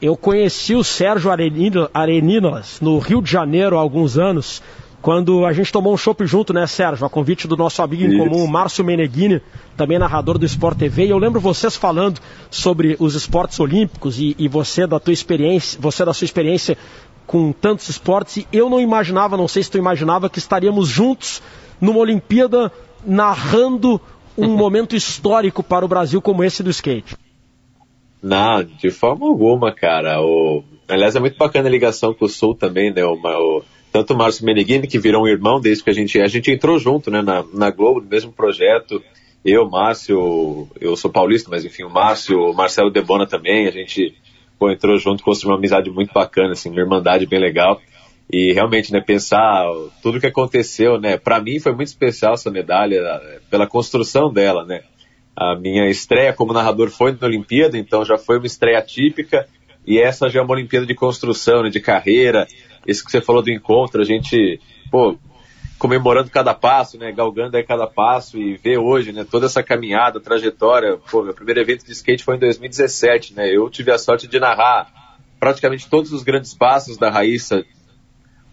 [0.02, 4.64] Eu conheci o Sérgio Areninas no Rio de Janeiro há alguns anos,
[5.02, 7.06] quando a gente tomou um chopp junto, né, Sérgio?
[7.06, 9.42] A convite do nosso amigo em comum, Márcio Meneghini,
[9.76, 11.08] também narrador do Sport TV.
[11.08, 15.78] E eu lembro vocês falando sobre os esportes olímpicos e, e você da tua experiência,
[15.82, 16.78] você da sua experiência
[17.26, 18.38] com tantos esportes.
[18.38, 21.42] E eu não imaginava, não sei se tu imaginava, que estaríamos juntos
[21.82, 22.72] numa Olimpíada
[23.06, 24.00] narrando
[24.38, 27.16] um momento histórico para o Brasil como esse do skate.
[28.22, 30.22] Não, de forma alguma, cara.
[30.22, 30.64] O...
[30.88, 33.04] Aliás, é muito bacana a ligação com o Sul também, né?
[33.06, 33.64] O, o...
[33.92, 36.20] Tanto o Márcio Meneghini, que virou um irmão desde que a gente...
[36.20, 37.22] A gente entrou junto, né?
[37.22, 39.02] Na, na Globo, no mesmo projeto.
[39.46, 44.14] Eu, Márcio, eu sou paulista, mas enfim, o Márcio, o Marcelo Debona também, a gente
[44.60, 47.80] pô, entrou junto, construiu uma amizade muito bacana, assim, uma irmandade bem legal.
[48.32, 49.66] E realmente, né, pensar
[50.04, 54.82] tudo que aconteceu, né, para mim foi muito especial essa medalha pela construção dela, né.
[55.36, 59.48] A minha estreia como narrador foi na Olimpíada, então já foi uma estreia típica,
[59.86, 62.46] e essa já é uma Olimpíada de construção, né, de carreira.
[62.86, 64.60] Isso que você falou do encontro, a gente,
[64.92, 65.18] pô,
[65.80, 70.20] comemorando cada passo, né, galgando aí cada passo e ver hoje, né, toda essa caminhada,
[70.20, 70.98] trajetória.
[71.10, 74.40] Pô, meu primeiro evento de skate foi em 2017, né, eu tive a sorte de
[74.40, 74.92] narrar
[75.40, 77.64] praticamente todos os grandes passos da Raíssa,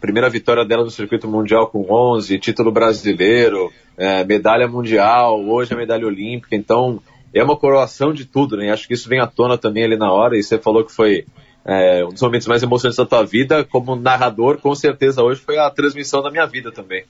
[0.04, 5.76] primeira vitória dela no circuito mundial com 11, título brasileiro, é, medalha mundial, hoje a
[5.78, 7.00] medalha olímpica, então
[7.32, 8.70] é uma coroação de tudo, né?
[8.70, 11.24] Acho que isso vem à tona também ali na hora, e você falou que foi
[11.64, 15.56] é, um dos momentos mais emocionantes da tua vida, como narrador, com certeza hoje foi
[15.56, 17.04] a transmissão da minha vida também.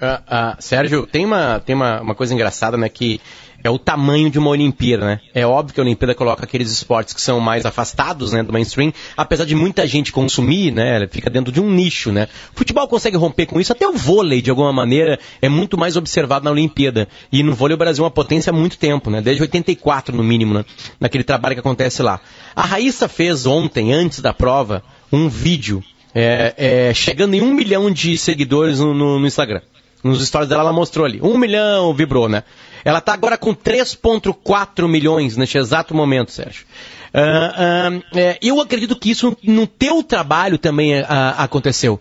[0.00, 3.20] Uh, uh, Sérgio, tem uma, tem uma, uma coisa engraçada, né, que
[3.62, 5.20] é o tamanho de uma Olimpíada, né?
[5.34, 8.92] É óbvio que a Olimpíada coloca aqueles esportes que são mais afastados, né, do mainstream,
[9.16, 12.28] apesar de muita gente consumir, né, fica dentro de um nicho, né?
[12.54, 15.96] O futebol consegue romper com isso, até o vôlei, de alguma maneira, é muito mais
[15.96, 17.08] observado na Olimpíada.
[17.32, 19.20] E no vôlei o Brasil é uma potência há muito tempo, né?
[19.20, 20.64] Desde 84, no mínimo, né?
[21.00, 22.20] Naquele trabalho que acontece lá.
[22.54, 25.82] A Raíssa fez ontem, antes da prova, um vídeo
[26.14, 29.60] é, é, chegando em um milhão de seguidores no, no, no Instagram.
[30.02, 31.20] Nos stories dela ela mostrou ali.
[31.20, 32.44] Um milhão vibrou, né?
[32.88, 36.64] Ela está agora com 3,4 milhões neste exato momento, Sérgio.
[37.12, 41.04] Uh, uh, é, eu acredito que isso no teu trabalho também uh,
[41.36, 42.00] aconteceu.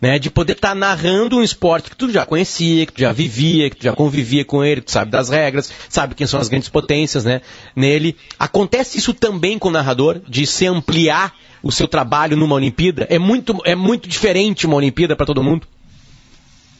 [0.00, 3.12] Né, de poder estar tá narrando um esporte que tu já conhecia, que tu já
[3.12, 6.40] vivia, que tu já convivia com ele, que tu sabe das regras, sabe quem são
[6.40, 7.42] as grandes potências né,
[7.76, 8.16] nele.
[8.38, 13.06] Acontece isso também com o narrador, de se ampliar o seu trabalho numa Olimpíada?
[13.10, 15.66] É muito, é muito diferente uma Olimpíada para todo mundo?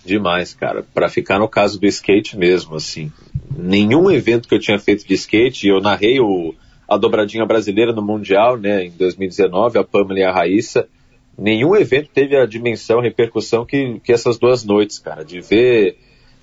[0.05, 0.85] Demais, cara.
[0.95, 3.13] Para ficar no caso do skate mesmo, assim.
[3.57, 6.55] Nenhum evento que eu tinha feito de skate, eu narrei o,
[6.89, 10.89] a dobradinha brasileira no Mundial, né, em 2019, a Pamela e a Raíssa.
[11.37, 15.25] Nenhum evento teve a dimensão, a repercussão que, que essas duas noites, cara.
[15.25, 15.97] De ver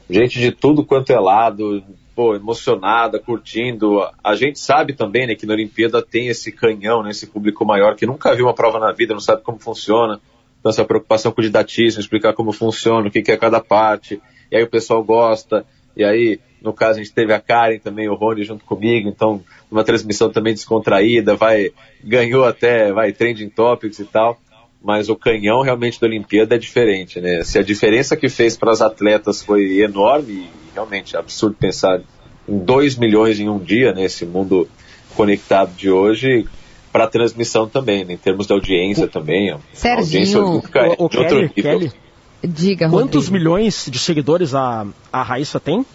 [0.09, 1.83] gente de tudo quanto é lado,
[2.15, 3.99] pô, emocionada, curtindo.
[4.23, 7.95] A gente sabe também, né, que na Olimpíada tem esse canhão, né, esse público maior
[7.95, 10.21] que nunca viu uma prova na vida, não sabe como funciona
[10.67, 14.21] então, essa preocupação com o didatismo, explicar como funciona, o que, que é cada parte,
[14.51, 18.09] e aí o pessoal gosta, e aí, no caso, a gente teve a Karen também,
[18.09, 21.71] o Rony junto comigo, então, uma transmissão também descontraída, vai,
[22.03, 24.39] ganhou até, vai, trending topics e tal,
[24.83, 27.43] mas o canhão realmente da Olimpíada é diferente, né?
[27.43, 32.01] Se a diferença que fez para as atletas foi enorme, realmente é absurdo pensar
[32.47, 34.05] em 2 milhões em um dia, né?
[34.25, 34.69] mundo
[35.15, 36.45] conectado de hoje,
[36.97, 39.55] para a transmissão também, né, em termos de audiência o, também.
[39.71, 41.91] Serginho, audiência o, o Kelly, Kelly,
[42.43, 43.33] diga, Quantos Rodrigo.
[43.33, 45.85] milhões de seguidores a, a Raíssa tem?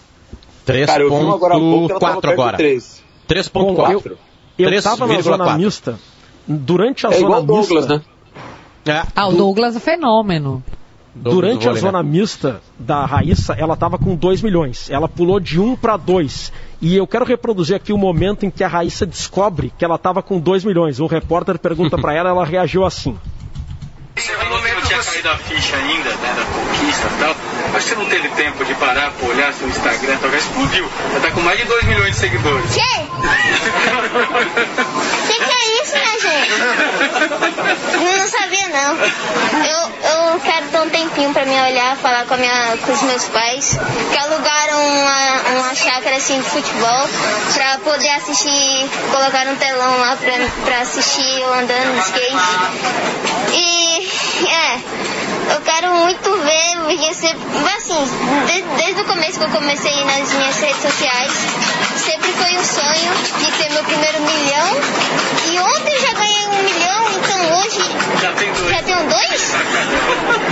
[0.64, 2.56] 3.4 agora.
[2.56, 4.12] 3.4.
[4.56, 5.60] Eu estava na zona 4.
[5.60, 5.98] mista.
[6.46, 7.46] Durante a é zona mista.
[7.46, 8.02] Douglas, né?
[8.86, 9.02] É.
[9.14, 10.62] Ah, o Douglas é fenômeno.
[11.14, 14.88] Durante a zona mista da Raíssa, ela estava com 2 milhões.
[14.88, 16.52] Ela pulou de 1 um para 2.
[16.82, 20.20] E eu quero reproduzir aqui o momento em que a Raíssa descobre que ela estava
[20.20, 20.98] com 2 milhões.
[20.98, 23.16] Um repórter pergunta para ela, ela reagiu assim.
[24.14, 27.34] Você falou que não tinha caído a ficha ainda, né, da conquista e tal.
[27.72, 30.86] Mas você não teve tempo de parar pra olhar seu Instagram, talvez explodiu.
[31.14, 32.74] Já tá com mais de 2 milhões de seguidores.
[32.74, 32.82] Que?
[35.32, 36.52] que que é isso, minha gente?
[37.94, 38.98] Eu não sabia, não.
[39.64, 43.00] Eu, eu quero ter um tempinho pra me olhar, falar com, a minha, com os
[43.02, 43.78] meus pais,
[44.10, 47.08] que alugaram uma, uma chácara assim de futebol
[47.54, 50.34] pra poder assistir, colocar um telão lá pra,
[50.66, 52.36] pra assistir eu andando de skate.
[53.54, 53.91] E,
[54.48, 57.42] é, eu quero muito ver, porque sempre,
[57.76, 58.04] assim,
[58.46, 61.32] desde, desde o começo que eu comecei nas minhas redes sociais,
[61.96, 64.68] sempre foi um sonho de ter meu primeiro milhão.
[65.52, 66.81] E ontem já ganhei um milhão,
[67.42, 67.82] hoje
[68.20, 68.70] já, tem dois.
[68.70, 69.52] já tenho dois?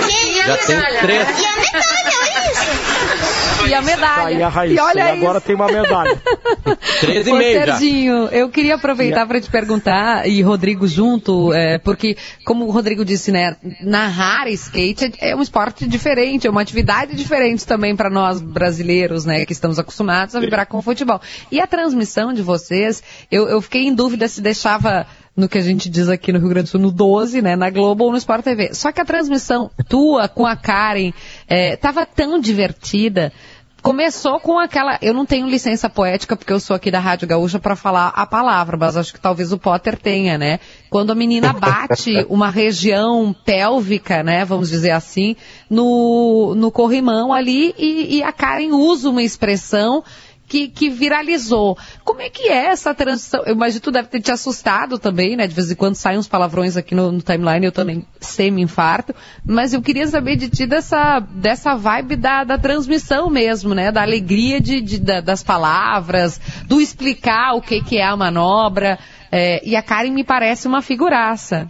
[0.06, 1.28] Que, já tem três.
[1.38, 3.66] E a medalha, olha isso.
[3.66, 4.26] E a medalha.
[4.26, 5.46] Aí a Raíssa, e olha e agora isso.
[5.46, 6.20] tem uma medalha.
[7.00, 7.78] Três e já.
[7.78, 13.04] Serginho, eu queria aproveitar para te perguntar, e Rodrigo junto, é, porque, como o Rodrigo
[13.04, 18.10] disse, né, narrar skate é, é um esporte diferente, é uma atividade diferente também para
[18.10, 21.20] nós brasileiros, né, que estamos acostumados a vibrar com o futebol.
[21.50, 25.06] E a transmissão de vocês, eu, eu fiquei em dúvida se deixava
[25.40, 27.70] no que a gente diz aqui no Rio Grande do Sul, no 12, né, na
[27.70, 28.74] Globo ou no Sport TV.
[28.74, 31.12] Só que a transmissão tua com a Karen
[31.48, 33.32] estava tão divertida
[33.80, 34.98] começou com aquela.
[35.02, 38.26] Eu não tenho licença poética porque eu sou aqui da Rádio Gaúcha para falar a
[38.26, 40.60] palavra, mas acho que talvez o Potter tenha, né?
[40.88, 44.44] Quando a menina bate uma região pélvica, né?
[44.44, 45.36] Vamos dizer assim,
[45.68, 50.04] no, no corrimão ali e, e a Karen usa uma expressão
[50.50, 51.78] que, que viralizou.
[52.04, 53.44] Como é que é essa transição?
[53.46, 55.46] Eu imagino que tu deve ter te assustado também, né?
[55.46, 59.14] De vez em quando saem uns palavrões aqui no, no timeline, eu também semi-infarto.
[59.46, 63.92] Mas eu queria saber de ti dessa, dessa vibe da, da transmissão mesmo, né?
[63.92, 68.98] Da alegria de, de da, das palavras, do explicar o que, que é a manobra.
[69.30, 71.68] É, e a Karen me parece uma figuraça.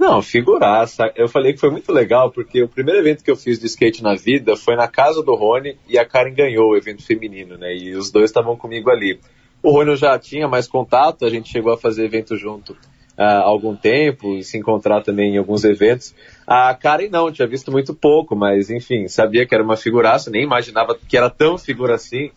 [0.00, 1.12] Não, figuraça.
[1.14, 4.02] Eu falei que foi muito legal, porque o primeiro evento que eu fiz de skate
[4.02, 7.76] na vida foi na casa do Rony e a Karen ganhou o evento feminino, né?
[7.76, 9.20] E os dois estavam comigo ali.
[9.62, 12.74] O Rony já tinha mais contato, a gente chegou a fazer evento junto
[13.14, 16.14] ah, há algum tempo e se encontrar também em alguns eventos.
[16.46, 20.44] A Karen não, tinha visto muito pouco, mas enfim, sabia que era uma figuraça, nem
[20.44, 22.30] imaginava que era tão figura assim,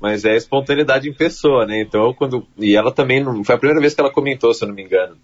[0.00, 1.82] mas é espontaneidade em pessoa, né?
[1.82, 2.46] Então, quando.
[2.56, 3.44] E ela também não.
[3.44, 5.18] Foi a primeira vez que ela comentou, se eu não me engano.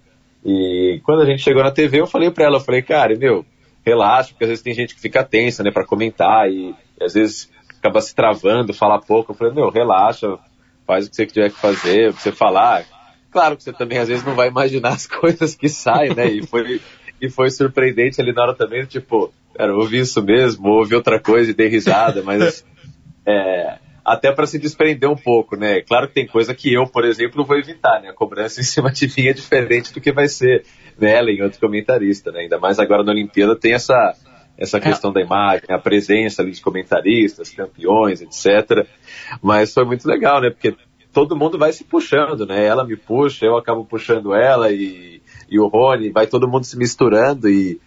[0.47, 3.45] E quando a gente chegou na TV, eu falei para ela, eu falei, cara, meu,
[3.85, 7.15] relaxa, porque às vezes tem gente que fica tensa, né, para comentar e, e, às
[7.15, 9.33] vezes acaba se travando, fala pouco.
[9.33, 10.39] Eu falei, meu, relaxa,
[10.87, 12.85] faz o que você tiver que fazer, o que você falar.
[13.33, 16.29] Claro que você também às vezes não vai imaginar as coisas que saem, né?
[16.29, 16.81] E foi,
[17.21, 21.51] e foi surpreendente ali na hora também, tipo, cara, ouvi isso mesmo, ouvi outra coisa
[21.51, 22.65] e dei risada, mas
[23.27, 25.81] é, até para se desprender um pouco, né?
[25.81, 28.11] Claro que tem coisa que eu, por exemplo, vou evitar, né?
[28.11, 30.65] A cobrança em cima de mim é diferente do que vai ser
[30.97, 32.43] nela em outro comentarista, né?
[32.43, 34.15] Ainda mais agora na Olimpíada tem essa
[34.57, 35.15] essa questão é.
[35.15, 38.87] da imagem, a presença ali de comentaristas, campeões, etc.
[39.43, 40.49] Mas foi muito legal, né?
[40.49, 40.75] Porque
[41.13, 42.65] todo mundo vai se puxando, né?
[42.65, 46.79] Ela me puxa, eu acabo puxando ela e, e o Rony, vai todo mundo se
[46.79, 47.79] misturando e,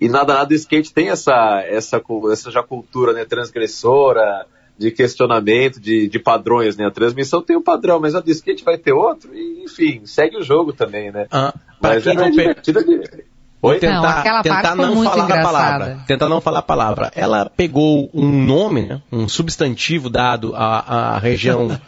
[0.00, 3.24] e nada, nada, o skate tem essa, essa, essa já cultura, né?
[3.24, 4.46] Transgressora,
[4.78, 6.86] de questionamento de, de padrões, né?
[6.86, 10.36] A transmissão tem um padrão, mas a do skate vai ter outro, e enfim, segue
[10.36, 11.26] o jogo também, né?
[11.30, 13.24] Ah, mas é não divertida de...
[13.64, 13.78] Oi?
[13.78, 15.34] Tentar não, tentar não falar engraçada.
[15.34, 16.04] a palavra.
[16.04, 17.12] Tentar não falar a palavra.
[17.14, 21.80] Ela pegou um nome, né, um substantivo dado à, à região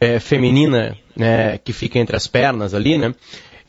[0.00, 3.14] é, feminina né, que fica entre as pernas ali, né?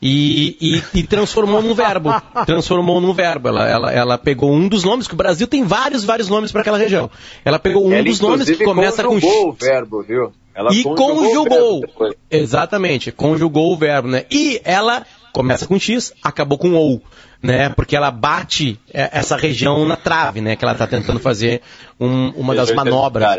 [0.02, 2.10] E, e, e, transformou num verbo.
[2.44, 3.48] Transformou num verbo.
[3.48, 6.62] Ela, ela, ela pegou um dos nomes, que o Brasil tem vários, vários nomes para
[6.62, 7.08] aquela região.
[7.44, 10.32] Ela pegou um ela, dos nomes que começa com o verbo, viu?
[10.52, 11.80] Ela e conjugou.
[11.82, 14.24] conjugou exatamente, conjugou o verbo, né?
[14.28, 17.00] E ela começa com X, acabou com ou,
[17.40, 17.68] né?
[17.68, 20.56] Porque ela bate é, essa região na trave, né?
[20.56, 21.62] Que ela está tentando fazer
[22.00, 23.38] um, uma das manobras.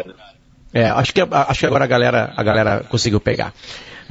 [0.74, 3.54] É, acho que, acho que agora a galera, a galera conseguiu pegar.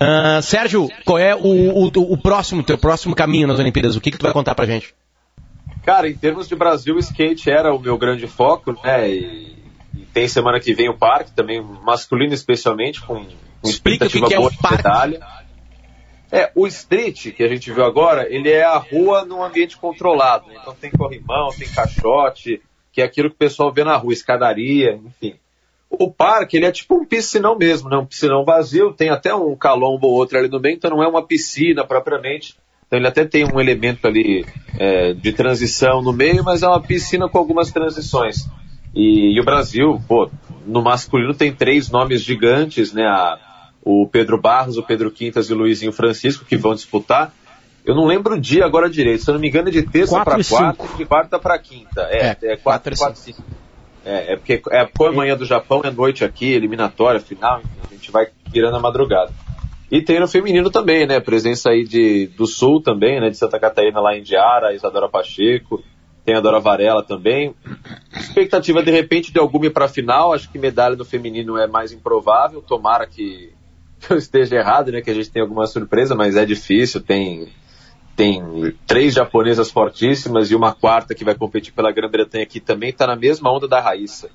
[0.02, 3.96] Uh, Sérgio, qual é o, o, o, próximo, teu próximo caminho nas Olimpíadas?
[3.96, 4.94] O que, que tu vai contar pra gente?
[5.84, 9.10] Cara, em termos de Brasil, o skate era o meu grande foco, né?
[9.10, 9.56] E,
[9.94, 13.24] e tem semana que vem o parque, também masculino especialmente, com,
[13.60, 14.76] com Explica o que, que é o parque.
[14.76, 15.20] Medalha.
[16.30, 20.46] É, o street que a gente viu agora, ele é a rua num ambiente controlado.
[20.50, 24.98] Então tem corrimão, tem caixote, que é aquilo que o pessoal vê na rua, escadaria,
[25.04, 25.34] enfim.
[25.98, 27.96] O parque, ele é tipo um piscinão mesmo, né?
[27.98, 31.06] Um piscinão vazio, tem até um calombo ou outro ali no meio, então não é
[31.06, 32.56] uma piscina propriamente.
[32.86, 34.44] Então ele até tem um elemento ali
[34.78, 38.48] é, de transição no meio, mas é uma piscina com algumas transições.
[38.94, 40.30] E, e, o Brasil, pô,
[40.66, 43.04] no masculino tem três nomes gigantes, né?
[43.04, 43.38] A,
[43.84, 47.32] o Pedro Barros, o Pedro Quintas e o Luizinho Francisco que vão disputar.
[47.84, 50.22] Eu não lembro o dia agora direito, se eu não me engano é de terça
[50.22, 52.02] para quarta e de quarta para quinta.
[52.10, 53.42] É, é, é quatro, quatro, cinco.
[54.04, 57.94] É, é porque é a manhã do Japão, é noite aqui, eliminatória, final, enfim, a
[57.94, 59.32] gente vai virando a madrugada.
[59.90, 61.20] E tem no feminino também, né?
[61.20, 63.28] Presença aí de, do Sul também, né?
[63.28, 65.84] De Santa Catarina lá em Diara, Isadora Pacheco,
[66.24, 67.54] tem a Dora Varela também.
[68.14, 71.92] Expectativa de repente de alguma para a final, acho que medalha no feminino é mais
[71.92, 73.52] improvável, tomara que
[74.08, 75.02] eu esteja errado, né?
[75.02, 77.48] Que a gente tem alguma surpresa, mas é difícil, tem
[78.22, 83.04] tem três japonesas fortíssimas e uma quarta que vai competir pela Grã-Bretanha que também está
[83.04, 84.30] na mesma onda da Raíssa.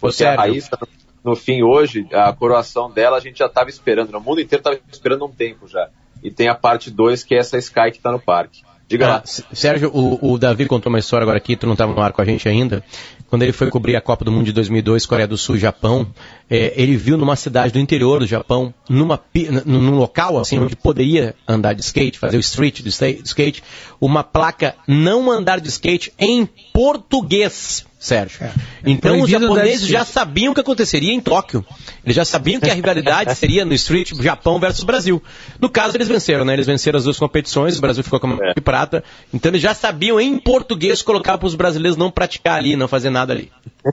[0.00, 0.78] Você, a Raíssa,
[1.24, 4.78] no fim, hoje, a coroação dela a gente já estava esperando, no mundo inteiro estava
[4.90, 5.88] esperando um tempo já.
[6.22, 8.62] E tem a parte 2, que é essa Sky que está no parque.
[8.86, 9.22] Diga ah, lá.
[9.24, 12.22] Sérgio, o, o, Davi contou uma história agora aqui, tu não estava no ar com
[12.22, 12.84] a gente ainda.
[13.32, 16.06] Quando ele foi cobrir a Copa do Mundo de 2002, Coreia do Sul Japão,
[16.50, 19.18] é, ele viu numa cidade do interior do Japão, numa,
[19.64, 23.64] num local assim, onde poderia andar de skate, fazer o street do skate,
[23.98, 26.46] uma placa não andar de skate em
[26.82, 27.86] português.
[27.96, 28.44] Sérgio.
[28.44, 28.52] É.
[28.84, 31.64] Então os japoneses já sabiam o que aconteceria em Tóquio.
[32.04, 35.22] Eles já sabiam que a rivalidade seria no Street Japão versus Brasil.
[35.60, 36.54] No caso, eles venceram, né?
[36.54, 38.54] Eles venceram as duas competições, o Brasil ficou com a é.
[38.54, 39.04] de prata.
[39.32, 43.10] Então eles já sabiam em português colocar para os brasileiros não praticar ali, não fazer
[43.10, 43.52] nada ali.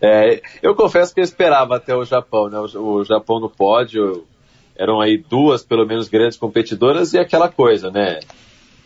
[0.00, 2.58] É, eu confesso que eu esperava até o Japão, né?
[2.58, 4.26] O, o, Japão no pódio
[4.74, 8.18] eram aí duas, pelo menos, grandes competidoras e aquela coisa, né?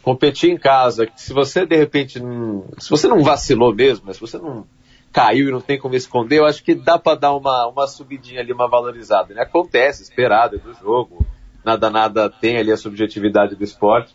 [0.07, 4.39] Competir em casa, se você de repente, não, se você não vacilou mesmo, se você
[4.39, 4.65] não
[5.13, 8.41] caiu e não tem como esconder, eu acho que dá para dar uma, uma subidinha
[8.41, 9.35] ali, uma valorizada.
[9.35, 9.43] Né?
[9.43, 11.27] Acontece, esperado, é do jogo,
[11.65, 14.15] nada, nada tem ali a subjetividade do esporte.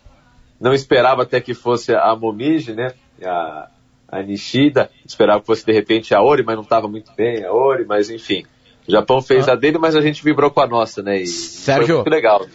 [0.58, 2.94] Não esperava até que fosse a Momiji, né?
[3.22, 3.68] A,
[4.08, 4.88] a Nishida.
[5.04, 8.08] Esperava que fosse de repente a Ori, mas não estava muito bem a Ori, mas
[8.08, 8.46] enfim.
[8.88, 9.52] O Japão fez ah.
[9.52, 11.20] a dele, mas a gente vibrou com a nossa, né?
[11.20, 12.46] E Sérgio, legal.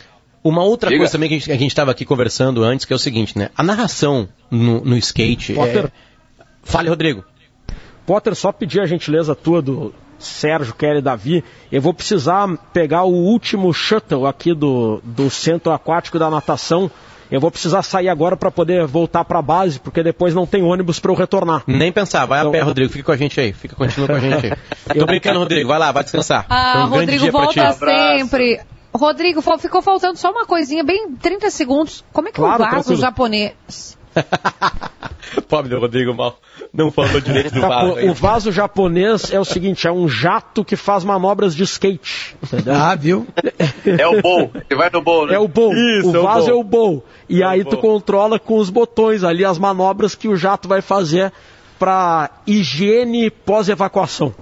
[0.44, 1.00] Uma outra Diga.
[1.00, 3.50] coisa também que a gente estava aqui conversando antes, que é o seguinte, né?
[3.56, 5.60] A narração no, no skate.
[5.60, 5.90] É...
[6.64, 7.24] Fale, Rodrigo.
[8.06, 11.44] Potter, só pedir a gentileza tua do Sérgio, Kelly, Davi.
[11.72, 16.90] Eu vou precisar pegar o último shuttle aqui do, do centro aquático da natação.
[17.30, 20.64] Eu vou precisar sair agora para poder voltar para a base, porque depois não tem
[20.64, 21.64] ônibus para eu retornar.
[21.68, 22.50] Nem pensar, vai então...
[22.50, 24.54] a pé, Rodrigo, fica com a gente aí, fica continua com a gente aí.
[24.98, 26.46] Tô brincando, Rodrigo, vai lá, vai descansar.
[26.50, 28.62] Ah, um Rodrigo volta sempre.
[28.98, 32.04] Rodrigo, ficou faltando só uma coisinha, bem 30 segundos.
[32.12, 33.98] Como é que claro, o vaso japonês
[35.48, 36.38] Pobre do Rodrigo Mal.
[36.74, 38.10] Não falou direito do vaso.
[38.10, 42.36] O vaso japonês é o seguinte, é um jato que faz manobras de skate.
[42.68, 43.28] Ah, viu?
[43.86, 44.52] É o bowl.
[44.54, 45.36] Você vai no bowl, né?
[45.36, 45.74] É o bowl.
[45.74, 47.04] Isso, o vaso é o bowl.
[47.30, 47.34] É.
[47.34, 50.82] E é aí tu controla com os botões ali as manobras que o jato vai
[50.82, 51.32] fazer
[51.80, 54.34] para higiene pós-evacuação.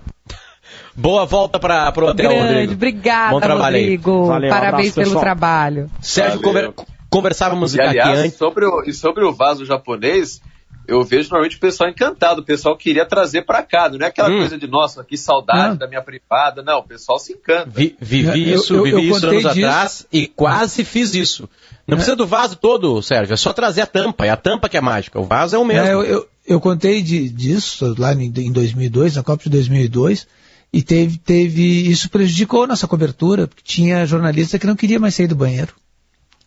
[0.95, 2.73] Boa volta para o hotel, Grande, Rodrigo.
[2.73, 4.27] Obrigada, Bom trabalho Rodrigo.
[4.27, 5.23] Valeu, Parabéns abraço, pelo pessoal.
[5.23, 5.91] trabalho.
[6.01, 6.73] Sérgio, Valeu.
[7.09, 8.37] Conversávamos e, aliás, aqui antes.
[8.37, 10.41] Sobre o, e sobre o vaso japonês,
[10.87, 14.29] eu vejo normalmente o pessoal encantado, o pessoal queria trazer para cá, não é aquela
[14.29, 14.39] hum.
[14.39, 17.69] coisa de, nossa, que saudade da minha privada, não, o pessoal se encanta.
[17.69, 19.65] Vi, vivi isso, eu, eu, vivi eu isso anos disso.
[19.65, 21.49] atrás e quase fiz isso.
[21.87, 21.97] Não é.
[21.97, 24.81] precisa do vaso todo, Sérgio, é só trazer a tampa, é a tampa que é
[24.81, 25.87] mágica, o vaso é o mesmo.
[25.87, 30.27] É, eu, eu, eu, contei de, disso lá em, em 2002, na Copa de 2002,
[30.71, 35.15] e teve, teve, isso prejudicou a nossa cobertura, porque tinha jornalista que não queria mais
[35.15, 35.73] sair do banheiro.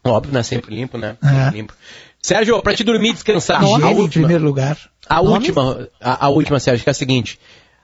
[0.04, 0.42] Óbvio, né?
[0.42, 1.16] Sempre limpo, né?
[1.22, 1.26] É.
[1.26, 1.74] Sempre limpo.
[2.20, 3.62] Sérgio, para te dormir e descansar.
[3.62, 4.78] Higiene a última, em primeiro lugar.
[5.08, 7.38] A última, a, a, última, Sérgio, que é a seguinte.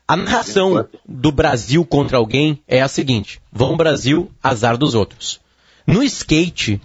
[0.06, 3.40] A narração do Brasil contra alguém é a seguinte.
[3.50, 5.40] Vão Brasil, azar dos outros.
[5.86, 6.80] No skate,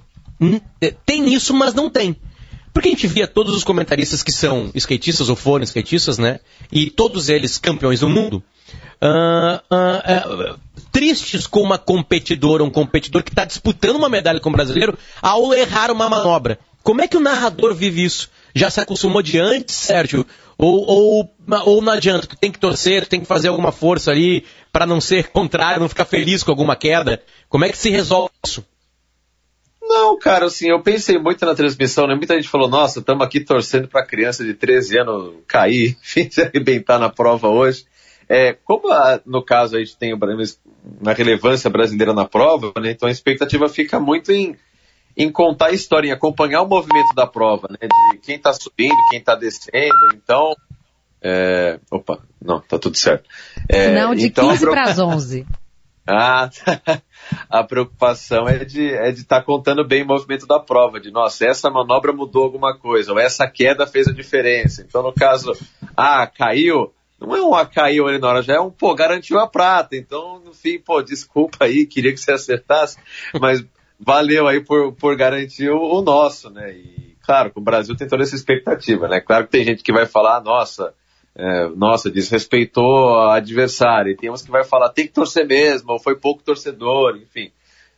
[1.06, 2.16] tem isso, mas não tem.
[2.72, 6.40] Porque a gente via todos os comentaristas que são skatistas ou foram skatistas, né?
[6.72, 8.42] E todos eles campeões do mundo.
[9.02, 10.60] Uh, uh,
[10.92, 15.54] tristes com uma competidora, um competidor que está disputando uma medalha com o brasileiro ao
[15.54, 16.60] errar uma manobra.
[16.84, 18.30] Como é que o narrador vive isso?
[18.54, 20.26] Já se acostumou de antes, Sérgio?
[20.58, 21.36] Ou, ou,
[21.66, 25.00] ou não adianta, tu tem que torcer, tem que fazer alguma força ali para não
[25.00, 27.22] ser contrário, não ficar feliz com alguma queda?
[27.48, 28.66] Como é que se resolve isso?
[29.82, 32.14] Não, cara, assim, eu pensei muito na transmissão, né?
[32.14, 37.00] Muita gente falou, nossa, estamos aqui torcendo para criança de 13 anos cair, se arrebentar
[37.00, 37.86] na prova hoje.
[38.30, 43.10] É, como a, no caso a gente tem uma relevância brasileira na prova, né, então
[43.10, 44.56] a expectativa fica muito em,
[45.18, 48.94] em contar a história, em acompanhar o movimento da prova, né, de quem está subindo,
[49.10, 50.14] quem está descendo.
[50.14, 50.56] Então,
[51.22, 53.28] é, opa, não, tá tudo certo.
[53.68, 55.48] É, não, de então, 15 para as 11.
[56.08, 56.50] Ah,
[57.50, 61.12] a preocupação é de é de estar tá contando bem o movimento da prova, de
[61.12, 64.84] nossa, essa manobra mudou alguma coisa, ou essa queda fez a diferença.
[64.88, 65.54] Então, no caso,
[65.96, 69.48] ah, caiu, não é um caiu ali na hora, já é um, pô, garantiu a
[69.48, 69.96] prata.
[69.96, 72.98] Então, no fim, pô, desculpa aí, queria que você acertasse,
[73.40, 73.66] mas
[74.00, 76.72] valeu aí por, por garantir o, o nosso, né?
[76.72, 79.20] E, claro, o Brasil tem toda essa expectativa, né?
[79.20, 80.94] Claro que tem gente que vai falar, nossa,
[81.36, 84.12] é, nossa, desrespeitou a adversário.
[84.12, 87.52] E tem uns que vai falar, tem que torcer mesmo, ou foi pouco torcedor, enfim.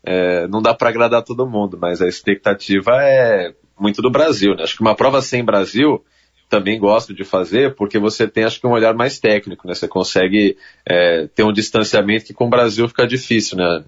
[0.04, 4.64] É, não dá para agradar todo mundo, mas a expectativa é muito do Brasil, né?
[4.64, 6.04] Acho que uma prova sem Brasil,
[6.52, 9.74] também gosto de fazer, porque você tem, acho que, um olhar mais técnico, né?
[9.74, 13.86] Você consegue é, ter um distanciamento que com o Brasil fica difícil, né?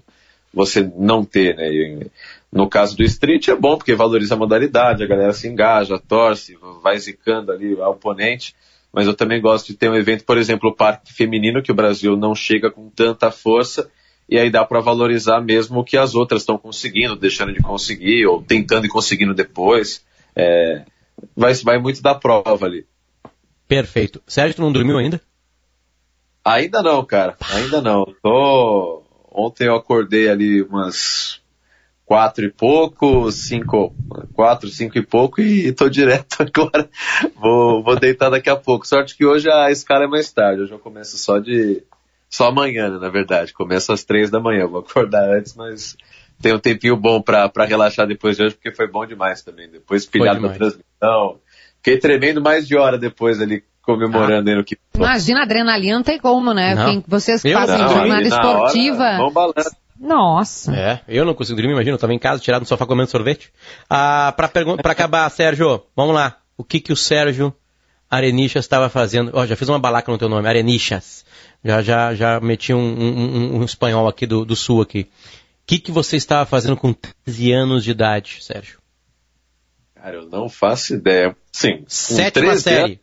[0.54, 1.70] Você não ter, né?
[1.70, 2.06] E,
[2.50, 6.56] no caso do street é bom, porque valoriza a modalidade, a galera se engaja, torce,
[6.82, 8.54] vai zicando ali o oponente.
[8.90, 11.74] Mas eu também gosto de ter um evento, por exemplo, o parque feminino, que o
[11.74, 13.90] Brasil não chega com tanta força,
[14.26, 18.24] e aí dá para valorizar mesmo o que as outras estão conseguindo, deixando de conseguir,
[18.24, 20.02] ou tentando e conseguindo depois.
[20.34, 20.84] É,
[21.36, 22.86] vai, vai muito da prova ali.
[23.66, 24.22] Perfeito.
[24.26, 25.20] Sérgio, tu não dormiu ainda?
[26.44, 27.36] Ainda não, cara.
[27.52, 28.04] Ainda não.
[28.22, 29.02] Tô...
[29.30, 31.40] Ontem eu acordei ali umas
[32.04, 33.94] quatro e pouco, cinco,
[34.34, 36.88] quatro, cinco e pouco e tô direto agora.
[37.34, 38.86] Vou, vou deitar daqui a pouco.
[38.86, 40.62] Sorte que hoje a escala é mais tarde.
[40.62, 41.82] Hoje eu começo só de,
[42.28, 43.52] só amanhã, né, na verdade.
[43.52, 44.66] Começo às três da manhã.
[44.66, 45.96] Vou acordar antes, mas
[46.40, 49.68] tem um tempinho bom para relaxar depois de hoje, porque foi bom demais também.
[49.68, 51.38] Depois pilhado na transmissão.
[51.76, 54.76] Fiquei tremendo mais de hora depois ali, comemorando aí no que.
[54.94, 56.74] Imagina, adrenalina não tem como, né?
[56.74, 57.04] Não.
[57.06, 59.12] Vocês que Eu fazem não, jornada ali na hora, esportiva.
[59.18, 59.76] mão balança.
[60.00, 60.74] Nossa.
[60.74, 63.52] É, eu não consigo dormir, imagina, eu tava em casa, tirado no sofá comendo sorvete.
[63.88, 64.50] Ah, pra,
[64.90, 66.36] acabar, Sérgio, vamos lá.
[66.56, 67.54] O que que o Sérgio
[68.10, 69.30] Arenichas estava fazendo?
[69.34, 71.24] Ó, já fiz uma balaca no teu nome, Arenichas.
[71.64, 73.18] Já, já, já meti um, um-
[73.54, 75.08] um- um espanhol aqui do, do sul aqui.
[75.64, 78.78] O que que você estava fazendo com 13 anos de idade, Sérgio?
[79.94, 81.34] Cara, eu não faço ideia.
[81.50, 81.84] Sim.
[81.88, 82.82] Sétima 13 série.
[82.84, 82.98] anos-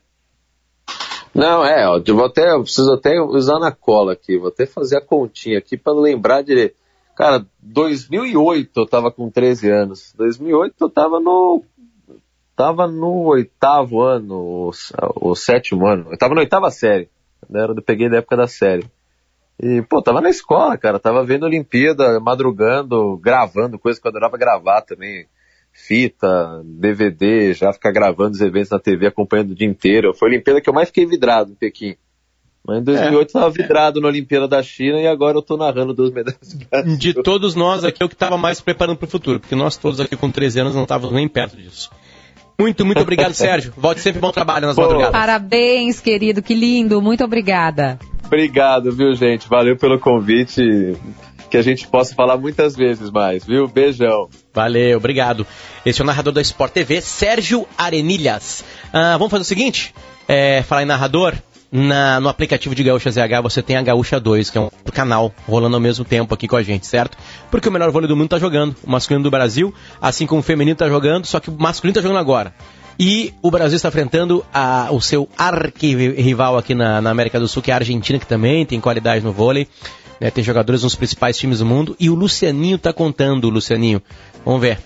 [1.34, 4.68] Não, é, ó, eu vou até, eu preciso até usar na cola aqui, vou até
[4.68, 6.76] fazer a continha aqui para lembrar direito.
[7.16, 10.14] Cara, 2008 eu tava com 13 anos.
[10.16, 11.64] 2008 eu tava no
[12.56, 14.72] tava no oitavo ano, o,
[15.16, 16.12] o sétimo ano.
[16.12, 17.10] Eu tava na oitava série.
[17.50, 17.64] Né?
[17.64, 18.86] Eu peguei da época da série.
[19.62, 21.00] E, pô, tava na escola, cara.
[21.00, 25.28] Tava vendo Olimpíada, madrugando, gravando coisas que eu adorava gravar também.
[25.72, 30.14] Fita, DVD, já ficar gravando os eventos na TV, acompanhando o dia inteiro.
[30.16, 31.96] Foi a Olimpíada que eu mais fiquei vidrado em Pequim.
[32.66, 35.94] Mas em 2008 eu tava vidrado na Olimpíada da China e agora eu tô narrando
[35.94, 36.58] duas medalhas.
[36.98, 39.78] De todos nós aqui, é o que estava mais preparando para o futuro, porque nós
[39.78, 41.90] todos aqui com 13 anos não estávamos nem perto disso.
[42.62, 43.74] Muito, muito obrigado, Sérgio.
[43.76, 44.84] Volte sempre bom trabalho nas Pô.
[44.84, 45.12] madrugadas.
[45.12, 47.02] Parabéns, querido, que lindo.
[47.02, 47.98] Muito obrigada.
[48.24, 49.50] Obrigado, viu, gente?
[49.50, 50.96] Valeu pelo convite.
[51.50, 53.68] Que a gente possa falar muitas vezes mais, viu?
[53.68, 54.30] Beijão.
[54.54, 55.46] Valeu, obrigado.
[55.86, 58.64] Esse é o narrador da Sport TV, Sérgio Arenilhas.
[58.94, 59.94] Ah, vamos fazer o seguinte:
[60.28, 61.34] é, falar em narrador.
[61.72, 65.34] Na- no aplicativo de Gaúcha ZH você tem a Gaúcha 2, que é um canal
[65.48, 67.18] rolando ao mesmo tempo aqui com a gente, certo?
[67.50, 70.44] Porque o melhor vôlei do mundo tá jogando, o masculino do Brasil, assim como o
[70.44, 72.54] feminino tá jogando, só que o masculino tá jogando agora.
[73.00, 77.62] E o Brasil está enfrentando a- o seu arquirrival aqui na, na América do Sul,
[77.64, 79.68] que é a Argentina, que também tem qualidade no vôlei.
[80.20, 80.30] né?
[80.30, 81.96] tem jogadores nos principais times do mundo.
[82.00, 84.00] E o Lucianinho tá contando, Lucianinho.
[84.46, 84.78] Vamos ver.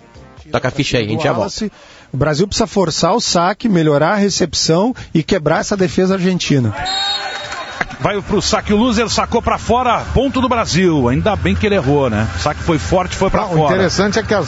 [0.50, 1.50] Toca a ficha aí, a gente já volta.
[2.16, 6.74] O Brasil precisa forçar o saque, melhorar a recepção e quebrar essa defesa argentina.
[8.00, 11.08] Vai pro saque, o loser sacou pra fora, ponto do Brasil.
[11.10, 12.28] Ainda bem que ele errou, né?
[12.36, 13.74] O saque foi forte, foi pra Ah, o fora.
[13.76, 14.48] interessante é que as,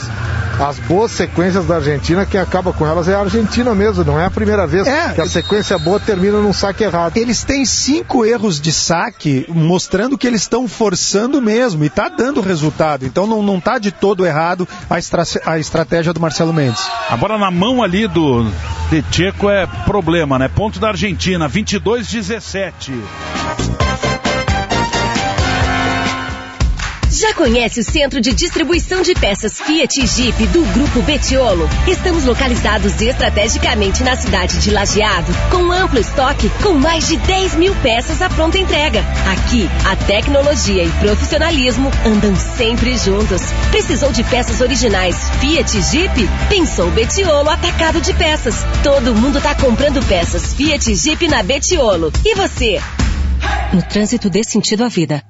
[0.60, 4.26] as boas sequências da Argentina, quem acaba com elas é a Argentina mesmo, não é
[4.26, 5.12] a primeira vez É.
[5.12, 7.16] que a sequência boa termina num saque errado.
[7.16, 12.40] Eles têm cinco erros de saque, mostrando que eles estão forçando mesmo e tá dando
[12.40, 13.04] resultado.
[13.06, 16.86] Então não, não tá de todo errado a, estra- a estratégia do Marcelo Mendes.
[17.10, 18.46] A bola na mão ali do
[18.90, 20.48] de Checo é problema, né?
[20.48, 22.92] Ponto da Argentina, 22-17.
[27.18, 31.68] Já conhece o centro de distribuição de peças Fiat e Jeep do Grupo Betiolo?
[31.88, 37.74] Estamos localizados estrategicamente na cidade de Lajeado, com amplo estoque, com mais de 10 mil
[37.82, 39.04] peças à pronta entrega.
[39.32, 43.42] Aqui, a tecnologia e profissionalismo andam sempre juntos.
[43.72, 46.28] Precisou de peças originais Fiat e Jeep?
[46.48, 48.64] Pensou Betiolo Atacado de Peças.
[48.84, 52.12] Todo mundo tá comprando peças Fiat e Jeep na Betiolo.
[52.24, 52.80] E você?
[53.72, 55.22] No trânsito dê sentido à vida.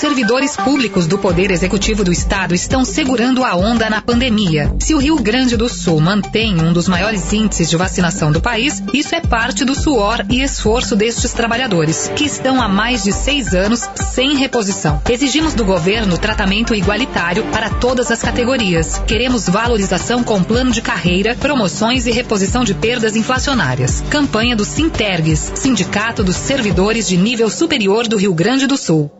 [0.00, 4.74] Servidores públicos do Poder Executivo do Estado estão segurando a onda na pandemia.
[4.78, 8.82] Se o Rio Grande do Sul mantém um dos maiores índices de vacinação do país,
[8.94, 13.52] isso é parte do suor e esforço destes trabalhadores, que estão há mais de seis
[13.52, 15.02] anos sem reposição.
[15.06, 19.02] Exigimos do governo tratamento igualitário para todas as categorias.
[19.06, 24.02] Queremos valorização com plano de carreira, promoções e reposição de perdas inflacionárias.
[24.08, 29.19] Campanha do Sintergues, Sindicato dos Servidores de Nível Superior do Rio Grande do Sul.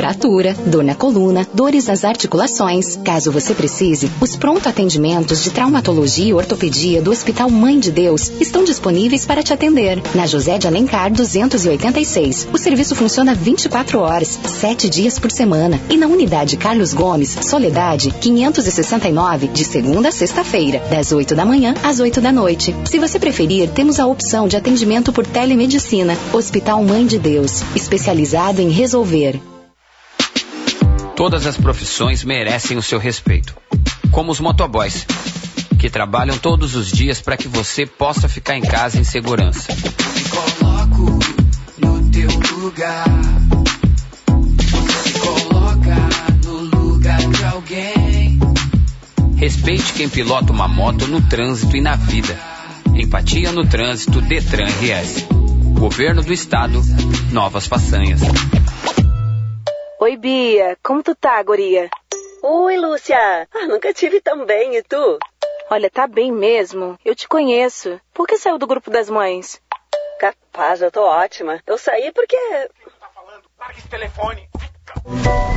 [0.00, 2.96] Fratura, dor na coluna, dores nas articulações.
[3.04, 8.32] Caso você precise, os pronto atendimentos de traumatologia e ortopedia do Hospital Mãe de Deus
[8.40, 10.02] estão disponíveis para te atender.
[10.14, 12.48] Na José de Alencar 286.
[12.50, 15.78] O serviço funciona 24 horas, 7 dias por semana.
[15.90, 21.74] E na unidade Carlos Gomes, Soledade 569, de segunda a sexta-feira, das 8 da manhã
[21.82, 22.74] às 8 da noite.
[22.90, 26.16] Se você preferir, temos a opção de atendimento por telemedicina.
[26.32, 29.38] Hospital Mãe de Deus, especializado em resolver.
[31.20, 33.54] Todas as profissões merecem o seu respeito.
[34.10, 35.06] Como os motoboys,
[35.78, 39.70] que trabalham todos os dias para que você possa ficar em casa em segurança.
[39.70, 41.18] Me coloco
[41.76, 43.04] no teu lugar.
[44.70, 45.94] Você se coloca
[46.42, 46.54] no
[46.84, 48.38] lugar de alguém.
[49.36, 52.34] Respeite quem pilota uma moto no trânsito e na vida.
[52.94, 55.26] Empatia no trânsito Detran RS.
[55.78, 56.82] Governo do Estado,
[57.30, 58.22] novas façanhas.
[60.02, 60.78] Oi, Bia.
[60.82, 61.90] Como tu tá, guria?
[62.42, 63.46] Oi, Lúcia.
[63.54, 65.18] Ah, nunca tive tão bem, e tu?
[65.70, 66.98] Olha, tá bem mesmo.
[67.04, 68.00] Eu te conheço.
[68.14, 69.60] Por que saiu do grupo das mães?
[70.18, 71.60] Capaz, eu tô ótima.
[71.66, 72.34] Eu saí porque...
[73.58, 74.48] Larga esse telefone.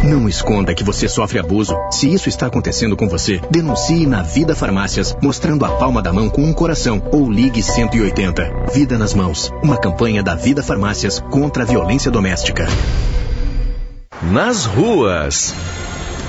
[0.03, 1.77] Não esconda que você sofre abuso.
[1.89, 6.29] Se isso está acontecendo com você, denuncie na Vida Farmácias, mostrando a palma da mão
[6.29, 8.65] com um coração ou ligue 180.
[8.73, 9.49] Vida nas mãos.
[9.63, 12.67] Uma campanha da Vida Farmácias contra a violência doméstica.
[14.31, 15.53] Nas ruas.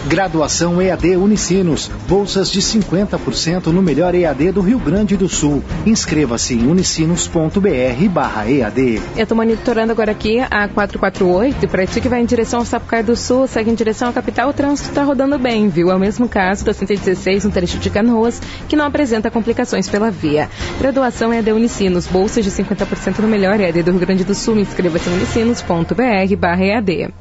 [0.06, 1.88] Graduação EAD Unicinos.
[2.08, 5.62] Bolsas de 50% no melhor EAD do Rio Grande do Sul.
[5.86, 9.00] Inscreva-se em unicinos.br barra EAD.
[9.16, 13.02] Eu tô monitorando agora aqui a 448 para ti que vai em direção ao Sapucaí
[13.02, 15.90] do Sul, segue em direção à capital, o trânsito tá rodando bem, viu?
[15.90, 20.10] É o mesmo caso da 116 no trecho de Canoas, que não apresenta complicações pela
[20.10, 20.50] via.
[20.80, 22.08] Graduação EAD Unicinos.
[22.08, 24.58] Bolsas de 50% no melhor EAD do Rio Grande do Sul.
[24.58, 27.14] Inscreva-se em unicinos.br barra EAD.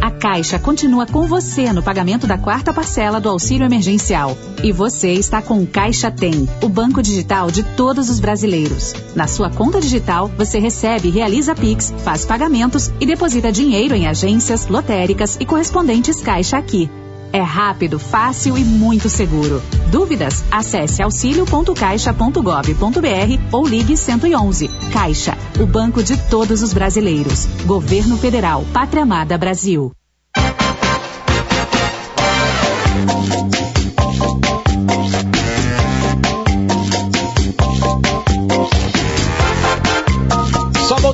[0.00, 4.36] A Caixa continua com você no pagamento da quarta parcela do auxílio emergencial.
[4.62, 8.94] E você está com o Caixa Tem, o banco digital de todos os brasileiros.
[9.14, 14.06] Na sua conta digital, você recebe e realiza Pix, faz pagamentos e deposita dinheiro em
[14.06, 16.90] agências, lotéricas e correspondentes Caixa Aqui.
[17.32, 19.60] É rápido, fácil e muito seguro.
[19.90, 20.44] Dúvidas?
[20.50, 24.68] Acesse auxilio.caixa.gov.br ou ligue 111.
[24.92, 27.46] Caixa, o banco de todos os brasileiros.
[27.64, 29.92] Governo Federal, Pátria Amada Brasil.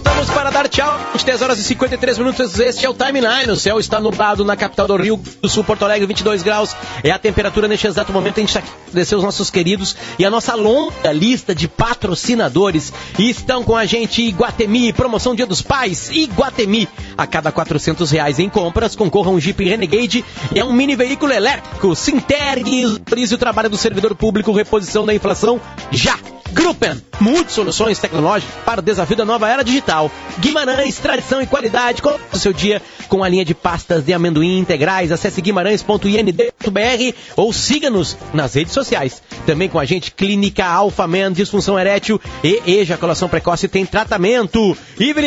[0.03, 0.99] Voltamos para dar tchau.
[1.25, 2.59] 10 horas e 53 minutos.
[2.59, 3.51] Este é o Timeline.
[3.51, 6.75] O céu está nublado na capital do Rio do Sul, Porto Alegre, 22 graus.
[7.05, 8.39] É a temperatura neste exato momento.
[8.39, 12.93] A gente agradecer os nossos queridos e a nossa longa lista de patrocinadores.
[13.19, 16.11] E estão com a gente Iguatemi, promoção Dia dos Pais.
[16.11, 16.89] Iguatemi.
[17.17, 20.25] A cada 400 reais em compras, concorra um Jeep Renegade
[20.55, 21.95] é um mini veículo elétrico.
[21.95, 25.61] Sintergue o trabalho do servidor público, reposição da inflação
[25.93, 26.19] já.
[26.53, 30.11] Gruppen, muitas soluções tecnológicas para o desafio da nova era digital.
[30.39, 32.03] Guimarães, tradição e qualidade.
[32.03, 35.13] Comece o seu dia com a linha de pastas de amendoim integrais.
[35.13, 39.23] Acesse guimarães.ind.br ou siga-nos nas redes sociais.
[39.47, 44.77] Também com a gente, Clínica Alphaman, disfunção erétil e ejaculação precoce tem tratamento.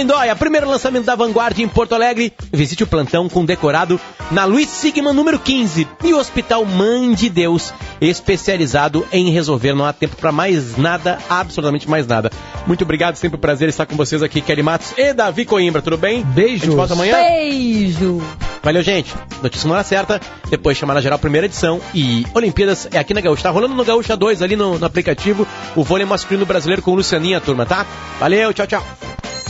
[0.05, 2.32] Dóia, primeiro lançamento da Vanguard em Porto Alegre.
[2.53, 3.99] Visite o plantão com decorado
[4.32, 9.73] na Luiz Sigma número 15 e o Hospital Mãe de Deus, especializado em resolver.
[9.73, 12.32] Não há tempo para mais nada, absolutamente mais nada.
[12.66, 15.97] Muito obrigado, sempre um prazer estar com vocês aqui, Kelly Matos e Davi Coimbra, tudo
[15.97, 16.24] bem?
[16.24, 16.55] Beijo.
[16.55, 17.16] A gente volta amanhã?
[17.18, 18.22] Beijo.
[18.66, 19.13] Valeu, gente.
[19.43, 21.80] Notícia na hora certa, depois chamada geral, primeira edição.
[21.93, 23.43] E Olimpíadas é aqui na Gaúcha.
[23.43, 26.95] Tá rolando no Gaúcha 2 ali no, no aplicativo o vôlei masculino brasileiro com o
[26.95, 27.86] Lucianinha, turma, tá?
[28.20, 28.84] Valeu, tchau, tchau.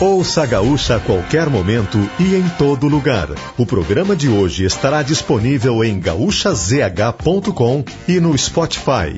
[0.02, 3.30] Ouça a Gaúcha a qualquer momento e em todo lugar.
[3.58, 9.18] O programa de hoje estará disponível em gaúchazh.com e no Spotify.